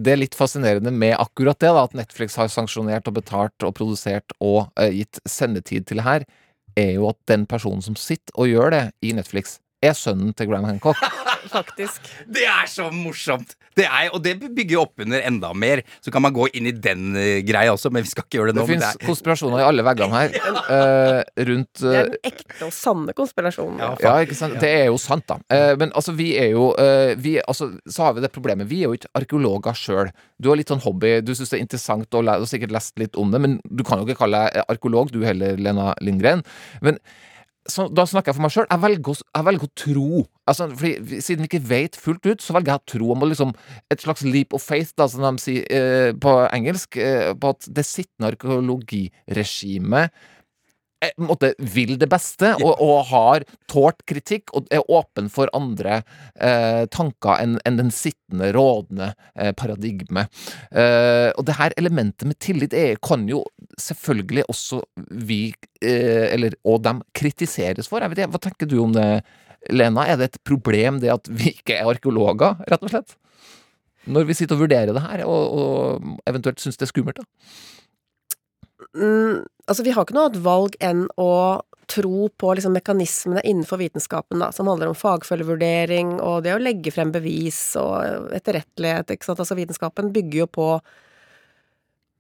[0.01, 3.75] det er litt fascinerende med akkurat det, da, at Netflix har sanksjonert og betalt og
[3.79, 6.25] produsert og uh, gitt sendetid til her,
[6.79, 10.51] er jo at den personen som sitter og gjør det i Netflix, er sønnen til
[10.51, 11.01] Graham Hancock.
[11.55, 12.05] Faktisk.
[12.29, 13.57] Det er så morsomt!
[13.79, 15.81] Det er, og det bygger jo opp under enda mer.
[16.05, 18.53] Så kan man gå inn i den uh, greia også, men vi skal ikke gjøre
[18.53, 18.65] det nå.
[18.67, 20.39] Det fins er- konspirasjoner i alle veggene her.
[20.71, 23.81] Uh, rundt Det er eh, den ekte og sanne konspirasjonen.
[24.03, 24.59] Ja, ikke sant?
[24.63, 25.39] Det er jo sant, da.
[25.81, 26.69] Men altså, vi er jo
[27.19, 28.69] vi, altså, Så har vi det problemet.
[28.71, 30.13] Vi er jo ikke arkeologer sjøl.
[30.39, 33.19] Du har litt sånn hobby, du syns det er interessant du har sikkert lest litt
[33.19, 36.45] om det, men du kan jo ikke kalle deg arkeolog, du heller, Lena Lindgren.
[36.85, 37.01] Men
[37.69, 38.67] så, da snakker jeg for meg sjøl.
[38.71, 38.81] Jeg,
[39.37, 40.23] jeg velger å tro.
[40.49, 43.55] Altså, fordi, siden vi ikke vet fullt ut, så velger jeg å tro om liksom,
[43.93, 47.69] et slags leap of faith, da, som de sier eh, på engelsk, eh, på at
[47.69, 50.17] det sittende arkeologiregimet
[51.21, 56.01] måte vil det beste, og, og har tålt kritikk, og er åpen for andre
[56.37, 60.27] eh, tanker enn en den sittende, rådende eh, paradigme.
[60.71, 63.43] Eh, og det her elementet med tillit er, kan jo
[63.81, 64.83] selvfølgelig også
[65.25, 65.43] vi,
[65.81, 68.05] eh, eller, og dem, kritiseres for.
[68.05, 69.09] Jeg vet ikke, Hva tenker du om det,
[69.73, 70.07] Lena?
[70.09, 73.17] Er det et problem det at vi ikke er arkeologer, rett og slett?
[74.11, 77.29] Når vi sitter og vurderer det her, og, og eventuelt syns det er skummelt, da.
[78.97, 81.33] Mm, altså, vi har ikke noe annet valg enn å
[81.91, 86.93] tro på liksom, mekanismene innenfor vitenskapen, da, som handler om fagfølgevurdering og det å legge
[86.95, 89.43] frem bevis og etterrettelighet, ikke sant.
[89.43, 90.69] Altså, vitenskapen bygger jo på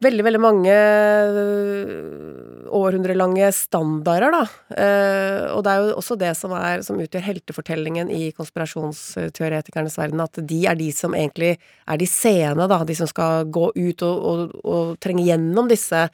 [0.01, 4.43] veldig, veldig mange øh, århundrelange standarder, da.
[4.73, 10.25] Eh, og det er jo også det som, er, som utgjør heltefortellingen i konspirasjonsteoretikernes verden,
[10.25, 12.81] at de er de som egentlig er de seende, da.
[12.89, 16.09] De som skal gå ut og, og, og trenge gjennom disse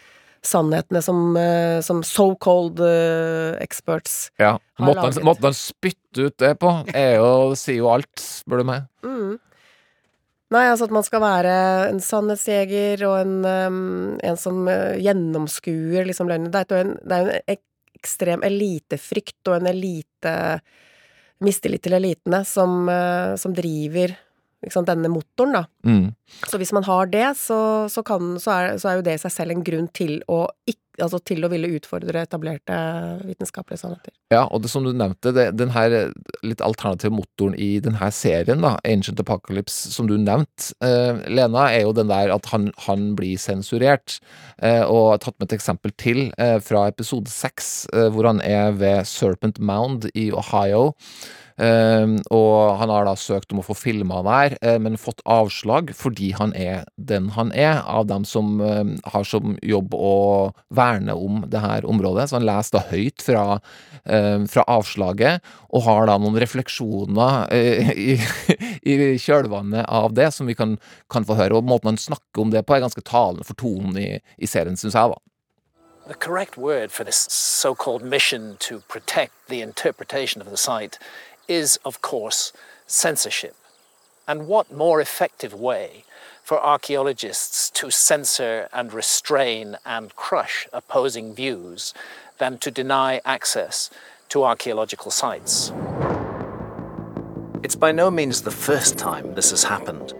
[0.44, 5.24] sannhetene som, eh, som so-called eh, experts Ja, har Måten laget.
[5.24, 8.86] måten han spytter ut det på, er jo, sier jo alt, spør du meg.
[9.04, 9.38] Mm.
[10.54, 11.54] Nei, altså at man skal være
[11.90, 16.52] en sannhetsjeger og en, um, en som uh, gjennomskuer liksom løgnene.
[16.54, 17.56] Det er jo en, det er en
[17.96, 20.36] ekstrem elitefrykt og en elite
[21.42, 24.14] mistillit til elitene som, uh, som driver
[24.72, 25.64] sant, denne motoren, da.
[25.86, 26.10] Mm.
[26.48, 27.60] Så hvis man har det, så,
[27.92, 30.46] så, kan, så, er, så er jo det i seg selv en grunn til å,
[30.66, 32.76] ikke, altså til å ville utfordre etablerte
[33.28, 34.14] vitenskapelige sannheter.
[34.32, 35.94] Ja, og det som du nevnte, det, den her
[36.46, 41.86] litt alternative motoren i denne serien, da, Ancient Apocalypse, som du nevnte, eh, Lena, er
[41.86, 44.18] jo den der at han, han blir sensurert.
[44.58, 48.32] Eh, og jeg har tatt med et eksempel til eh, fra episode seks, eh, hvor
[48.32, 50.94] han er ved Serpent Mound i Ohio.
[51.56, 55.92] Eh, og han har da søkt om å få filma der, eh, men fått avslag
[55.96, 61.16] fordi han er den han er, av dem som eh, har som jobb å verne
[61.16, 62.28] om det her området.
[62.28, 63.44] Så han leser da høyt fra,
[64.04, 65.40] eh, fra avslaget,
[65.72, 68.18] og har da noen refleksjoner i,
[68.84, 70.76] i kjølvannet av det, som vi kan,
[71.12, 71.56] kan få høre.
[71.56, 74.76] Og måten han snakker om det på, er ganske talende for tonen i, i serien,
[74.76, 75.22] syns jeg, da.
[76.06, 81.00] The correct word for this so called mission to protect the interpretation of the site
[81.48, 82.52] is, of course,
[82.86, 83.54] censorship.
[84.28, 86.04] And what more effective way
[86.42, 91.94] for archaeologists to censor and restrain and crush opposing views
[92.38, 93.90] than to deny access
[94.28, 95.72] to archaeological sites?
[97.62, 100.12] It's by no means the first time this has happened.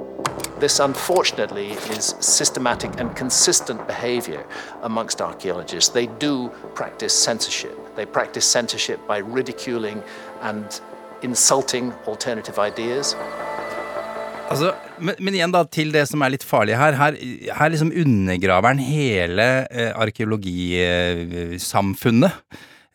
[0.59, 4.47] This, unfortunately, is systematic and consistent behavior
[4.83, 5.91] amongst archaeologists.
[5.91, 7.95] They do practice censorship.
[7.95, 10.03] They practice censorship by ridiculing
[10.41, 10.81] and
[11.27, 13.17] insulting alternative ideas.
[14.47, 14.71] Altså,
[15.03, 16.93] men, men igjen da, til det som er litt farlig her.
[16.99, 17.13] Her,
[17.59, 22.33] her liksom undergraver han hele eh, arkeologisamfunnet.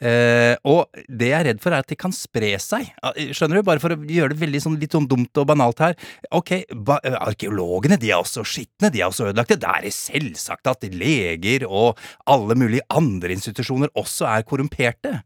[0.02, 2.88] Eh, og det jeg er redd for, er at det kan spre seg.
[3.06, 3.68] Ah, Skjønner du?
[3.68, 5.94] Bare for å gjøre det veldig sånn, litt sånn dumt og banalt her.
[6.34, 9.62] Ok, ba, eh, arkeologene de er også skitne, de er også ødelagte.
[9.62, 12.00] Det er selvsagt at leger og
[12.32, 15.20] alle mulige andre institusjoner også er korrumperte.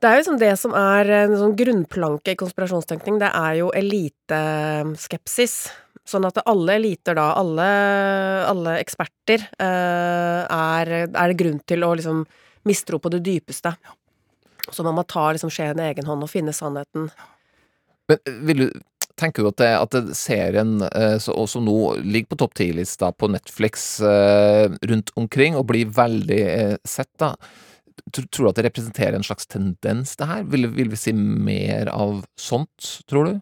[0.00, 3.68] Det er jo liksom det som er en sånn grunnplanke i konspirasjonstenkning, det er jo
[3.76, 5.56] eliteskepsis.
[6.08, 7.66] Sånn at alle eliter da, alle,
[8.48, 12.24] alle eksperter, eh, er, er det grunn til å liksom
[12.66, 13.74] mistro på det dypeste.
[14.72, 17.10] Så man må ta liksom skjeen i egen hånd og finne sannheten.
[18.08, 18.68] Men eh, vil du,
[19.20, 23.90] tenker du at, det, at serien eh, som nå ligger på topp 10-lista på Netflix
[24.00, 27.34] eh, rundt omkring, og blir veldig eh, sett, da
[28.12, 30.46] Tror, du at det representerer en slags tendens, det her?
[30.50, 33.34] Vil, vil vi si mer av sånt, tror du?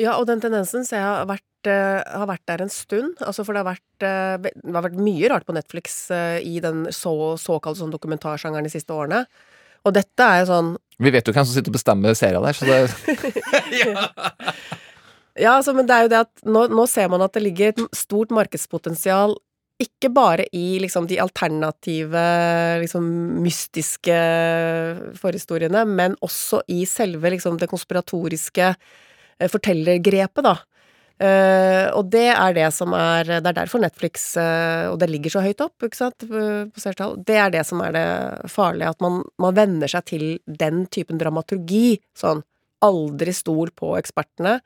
[0.00, 3.14] Ja, og den tendensen ser jeg har vært eh, har vært der en stund.
[3.24, 6.60] Altså, for det har vært, eh, det har vært mye rart på Netflix eh, i
[6.64, 9.24] den så, såkalte sånn dokumentarsjangeren de siste årene.
[9.86, 12.56] Og dette er jo sånn Vi vet jo hvem som sitter og bestemmer serien der,
[12.56, 12.80] så det
[15.36, 17.72] Ja, altså, men det er jo det at nå, nå ser man at det ligger
[17.72, 19.36] et stort markedspotensial
[19.82, 22.22] ikke bare i liksom de alternative,
[22.80, 23.08] liksom
[23.44, 24.16] mystiske
[25.20, 30.56] forhistoriene, men også i selve liksom det konspiratoriske eh, fortellergrepet, da.
[31.16, 35.32] Uh, og det er det som er Det er derfor Netflix uh, Og det ligger
[35.32, 37.14] så høyt opp, ikke sant, på seertall.
[37.24, 41.16] Det er det som er det farlige, at man, man venner seg til den typen
[41.16, 41.96] dramaturgi.
[42.12, 42.44] Sånn
[42.84, 44.58] aldri stol på ekspertene.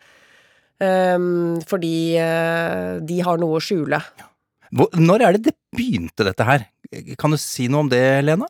[0.83, 4.03] um, fordi uh, de har noe å skjule.
[4.19, 4.30] Hvor,
[4.71, 6.67] når er det det begynte, dette her?
[7.19, 8.49] Kan du si noe om det, Lena?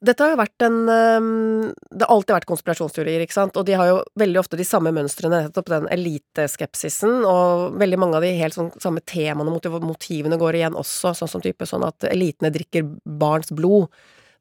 [0.00, 3.74] Dette har jo vært en ehm, Det har alltid vært konspirasjonsteorier, ikke sant, og de
[3.76, 8.30] har jo veldig ofte de samme mønstrene, nettopp den eliteskepsisen, og veldig mange av de
[8.38, 12.52] helt sånn samme temaene, og motivene går igjen også, sånn som type sånn at elitene
[12.54, 13.92] drikker barns blod.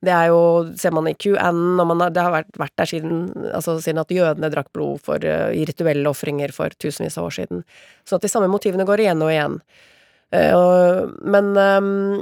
[0.06, 0.40] Det er jo,
[0.80, 4.00] ser man i QN, og man har, det har vært, vært der siden, altså siden
[4.00, 7.64] at jødene drakk blod for, eh, i rituelle ofringer for tusenvis av år siden.
[8.08, 9.58] Så at de samme motivene går igjen og igjen.
[10.30, 12.20] Uh, men um,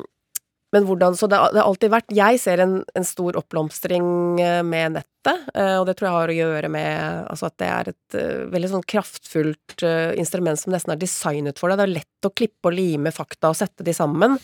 [0.75, 4.07] men hvordan, så det, det har alltid vært Jeg ser en, en stor oppblomstring
[4.43, 7.69] eh, med nettet, uh, og det tror jeg har å gjøre med altså at det
[7.71, 9.85] er et uh, veldig sånn kraftfullt
[10.19, 11.79] instrument som nesten er designet for det.
[11.79, 14.35] Det er lett å klippe og lime fakta og sette de sammen.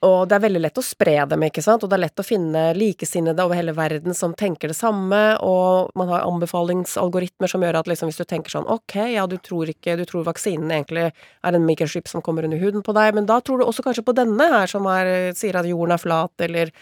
[0.00, 2.24] Og det er veldig lett å spre dem, ikke sant, og det er lett å
[2.24, 7.82] finne likesinnede over hele verden som tenker det samme, og man har anbefalingsalgoritmer som gjør
[7.82, 11.10] at liksom hvis du tenker sånn ok, ja, du tror ikke, du tror vaksinen egentlig
[11.10, 14.06] er en microchip som kommer under huden på deg, men da tror du også kanskje
[14.08, 16.72] på denne her som er, sier at jorden er flat, eller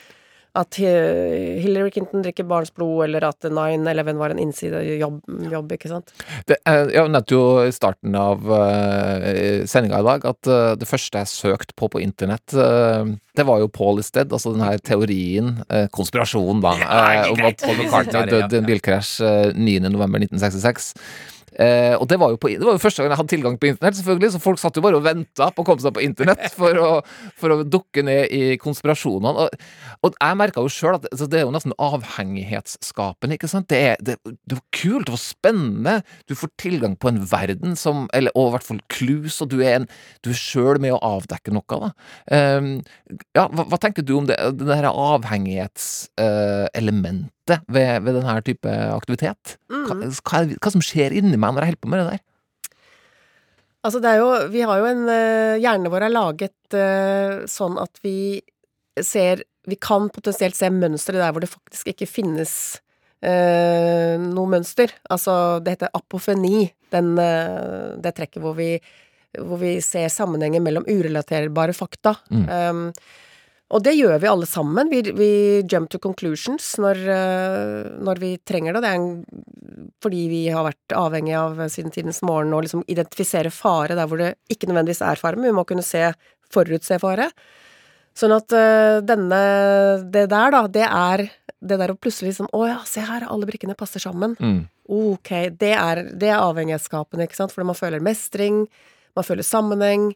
[0.59, 5.21] at eh, Hillary Clinton drikker barns blod, eller at 9-11 var en innsidejobb,
[5.53, 6.11] jobb, ikke sant.
[6.51, 10.89] Det, er- jeg nevnte jo i starten av uh, sendinga i dag at uh, det
[10.91, 13.07] første jeg søkte på på internett, uh,
[13.39, 17.63] det var jo Paul Isted, altså den her teorien, uh, konspirasjonen da, eh, om at
[17.63, 20.93] Paul McCartney døde i en bilkrasj uh, 9.11.1966.
[21.59, 23.97] Eh, og det var, på, det var jo første gang jeg hadde tilgang på internett,
[23.99, 26.73] selvfølgelig, så folk satt jo bare og venta på å komme seg på internett for
[26.79, 26.91] å,
[27.39, 29.33] for å dukke ned i konspirasjonene.
[29.45, 29.49] Og,
[30.07, 33.69] og jeg merka jo sjøl at altså, det er jo nesten avhengighetsskapende, ikke sant.
[33.73, 35.95] Det det, det var kult, det var spennende.
[36.31, 39.59] Du får tilgang på en verden som Eller og i hvert fall clues, og du
[39.63, 39.87] er, en,
[40.27, 41.91] er sjøl med å avdekke noe, da.
[42.35, 42.63] Eh,
[43.37, 47.38] ja, hva, hva tenker du om det, det der avhengighetselementet
[47.69, 49.57] ved, ved denne type aktivitet?
[49.69, 50.11] Hva, Mm.
[50.13, 52.21] hva, er- hva som skjer inni meg når jeg holder på med det der?
[53.87, 57.79] Altså, det er jo Vi har jo en eh, Hjernen vår er laget eh, sånn
[57.81, 58.41] at vi
[59.01, 62.53] ser Vi kan potensielt se mønstre der hvor det faktisk ikke finnes
[63.23, 64.93] eh, noe mønster.
[65.11, 68.79] Altså, det heter apofeni, den, eh, det trekket hvor vi
[69.39, 72.15] hvor vi ser sammenhenger mellom urelaterbare fakta.
[72.33, 72.47] Mm.
[72.49, 72.81] Um,
[73.69, 74.89] og det gjør vi alle sammen.
[74.89, 75.31] Vi, vi
[75.69, 78.81] jump to conclusions når, eh, når vi trenger det.
[78.85, 83.53] Det er en, fordi vi har vært avhengig av siden tidens morgen å liksom identifisere
[83.53, 86.07] fare der hvor det ikke nødvendigvis er fare, men vi må kunne se,
[86.53, 87.29] forutse fare.
[88.17, 89.43] Sånn at eh, denne
[90.11, 93.47] Det der, da, det er det der å plutselig liksom Å ja, se her, alle
[93.49, 94.37] brikkene passer sammen.
[94.41, 94.63] Mm.
[94.89, 98.63] Ok, det er, det er avhengighetsskapende, ikke sant, fordi man føler mestring,
[99.19, 100.13] man føler sammenheng,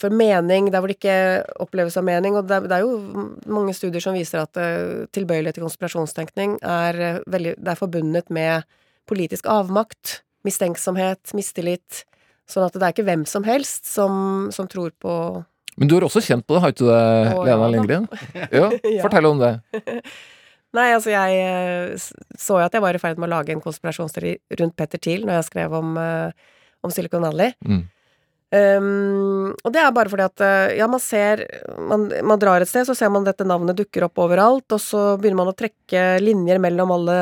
[0.00, 1.16] for mening der hvor det ikke
[1.62, 5.04] oppleves av mening, og det, er- det er jo mange studier som viser at eh,
[5.14, 8.64] tilbøyelighet til konspirasjonstenkning er eh, veldig Det er forbundet med
[9.06, 12.02] politisk avmakt, mistenksomhet, mistillit,
[12.50, 15.14] sånn at det er ikke hvem som helst som, som tror på
[15.78, 17.70] Men du har også kjent på det, har ikke du det, Å, Lena ja.
[17.76, 18.08] Lindgren?
[18.50, 18.68] Ja,
[19.06, 19.54] fortell om det.
[20.74, 21.94] Nei, altså jeg eh,
[22.34, 25.22] så jo at jeg var i ferd med å lage en konspirasjonsteori rundt Petter Thiel
[25.22, 25.94] når jeg skrev om,
[26.82, 27.54] om Silicon Valley.
[27.62, 27.84] Mm.
[28.54, 31.40] Um, og det er bare fordi at eh, ja, man ser
[31.90, 35.00] man, man drar et sted, så ser man dette navnet dukker opp overalt, og så
[35.18, 37.16] begynner man å trekke linjer mellom alle,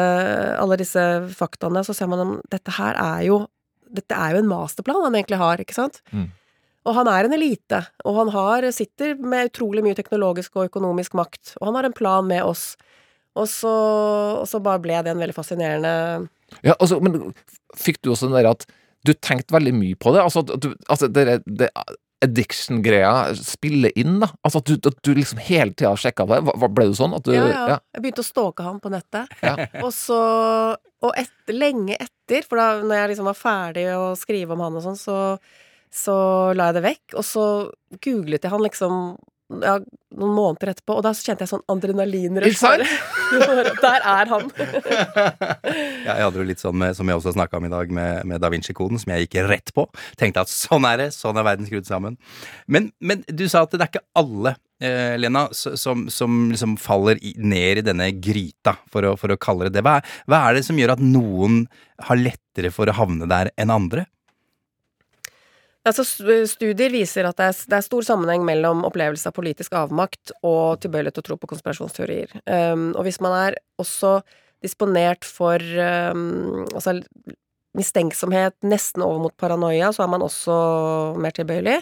[0.60, 1.00] alle disse
[1.38, 3.44] faktaene, så ser man at dette her er jo
[3.92, 5.98] Dette er jo en masterplan han egentlig har, ikke sant?
[6.16, 6.30] Mm.
[6.88, 11.12] Og han er en elite, og han har, sitter med utrolig mye teknologisk og økonomisk
[11.18, 12.70] makt, og han har en plan med oss.
[13.36, 13.72] Og så,
[14.40, 15.92] og så bare ble det en veldig fascinerende
[16.64, 17.34] Ja, altså, men
[17.76, 18.64] fikk du også den der at
[19.06, 20.22] du tenkte veldig mye på det?
[20.22, 21.70] Altså, du, altså det, det
[22.22, 24.28] addiction-greia spiller inn, da?
[24.46, 26.38] Altså at du, at du liksom hele tida sjekka det?
[26.62, 27.16] Ble du sånn?
[27.24, 27.78] Du, Ja, ja.
[27.96, 29.32] Jeg begynte å stalke han på nettet.
[29.42, 29.56] Ja.
[29.82, 30.20] Og så
[31.02, 34.78] Og et, lenge etter, for da når jeg liksom var ferdig å skrive om han
[34.78, 35.16] og sånn, så,
[35.90, 36.14] så
[36.54, 37.16] la jeg det vekk.
[37.18, 37.46] Og så
[37.98, 39.00] googlet jeg han liksom
[39.60, 39.74] ja,
[40.16, 42.62] noen måneder etterpå, og da kjente jeg sånn adrenalinrush.
[43.82, 44.50] Der er han!
[46.02, 48.26] Ja, jeg hadde jo litt sånn med, som jeg også snakka om i dag, med,
[48.28, 49.84] med Da Vinci-koden, som jeg gikk rett på.
[50.18, 52.18] Tenkte at sånn er det, sånn er verden skrudd sammen.
[52.66, 57.22] Men, men du sa at det er ikke alle, eh, Lena, som, som liksom faller
[57.22, 59.84] i, ned i denne gryta, for å, for å kalle det det.
[59.86, 61.62] Hva er, hva er det som gjør at noen
[62.08, 64.08] har lettere for å havne der enn andre?
[65.82, 66.04] Altså,
[66.46, 70.78] studier viser at det er, det er stor sammenheng mellom opplevelse av politisk avmakt og
[70.84, 72.36] tilbøyelighet til å tro på konspirasjonsteorier.
[72.46, 74.20] Um, og hvis man er også
[74.62, 77.00] disponert for um, altså
[77.74, 80.54] mistenksomhet nesten over mot paranoia, så er man også
[81.18, 81.80] mer tilbøyelig.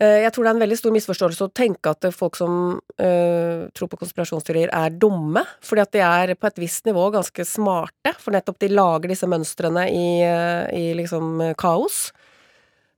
[0.00, 3.68] Eh, Jeg tror det er en veldig stor misforståelse å tenke at folk som eh,
[3.76, 5.44] tror på konspirasjonsteorier, er dumme.
[5.64, 9.28] Fordi at de er på et visst nivå ganske smarte, for nettopp de lager disse
[9.30, 12.08] mønstrene i, eh, i liksom eh, kaos.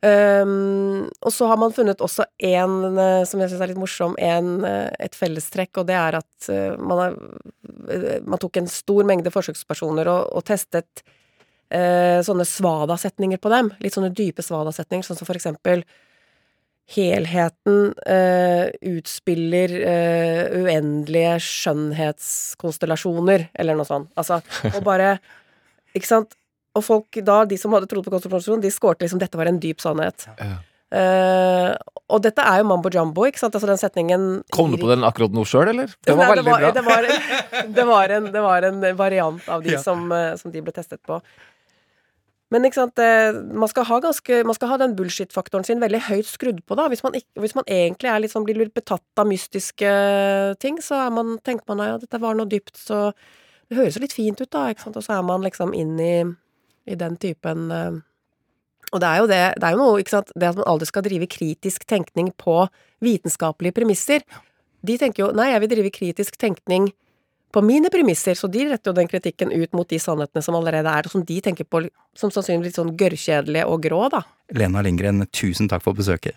[0.02, 4.16] Um, og så har man funnet også en eh, som jeg syns er litt morsom,
[4.18, 7.14] en, eh, et fellestrekk, og det er at eh, man,
[7.86, 13.70] eh, man tok en stor mengde forsøkspersoner og, og testet uh, sånne svada-setninger på dem.
[13.82, 15.84] Litt sånne dype svada-setninger, sånn som for eksempel
[16.92, 24.10] Helheten uh, utspiller uh, uendelige skjønnhetskonstellasjoner, eller noe sånt.
[24.18, 24.42] Altså,
[24.74, 25.14] og bare
[25.94, 26.34] Ikke sant?
[26.78, 29.60] Og folk da, de som hadde trodd på konspirasjon, de skårte liksom dette var en
[29.60, 30.24] dyp sannhet.
[30.92, 31.70] Eh,
[32.12, 33.54] og dette er jo mambo jumbo, ikke sant?
[33.56, 35.92] Altså den setningen Kom du på den akkurat nå sjøl, eller?
[36.04, 36.72] Det var Nei, veldig bra.
[36.76, 37.08] Det var,
[37.78, 39.80] det, var en, det var en variant av de Ja.
[39.80, 41.20] som, eh, som de ble testet på.
[42.52, 46.02] Men ikke sant, eh, man skal ha, ganske, man skal ha den bullshit-faktoren sin veldig
[46.10, 46.84] høyt skrudd på, da.
[46.92, 49.92] Hvis man, ikke, hvis man egentlig er litt sånn, blir litt betatt av mystiske
[50.60, 53.06] ting, så man, tenker man ja, dette var noe dypt, så
[53.72, 55.96] det høres jo litt fint ut, da, ikke sant, og så er man liksom inn
[55.96, 56.12] i,
[56.86, 58.00] i den typen eh,
[58.92, 60.88] og det er jo det, det er jo noe, ikke sant, det at man aldri
[60.90, 62.58] skal drive kritisk tenkning på
[63.02, 64.24] vitenskapelige premisser.
[64.84, 66.90] De tenker jo nei, jeg vil drive kritisk tenkning
[67.52, 70.92] på mine premisser, så de retter jo den kritikken ut mot de sannhetene som allerede
[70.92, 71.84] er, og som de tenker på
[72.16, 74.22] som sannsynligvis litt sånn gørrkjedelige og grå, da.
[74.56, 76.36] Lena Lindgren, tusen takk for besøket.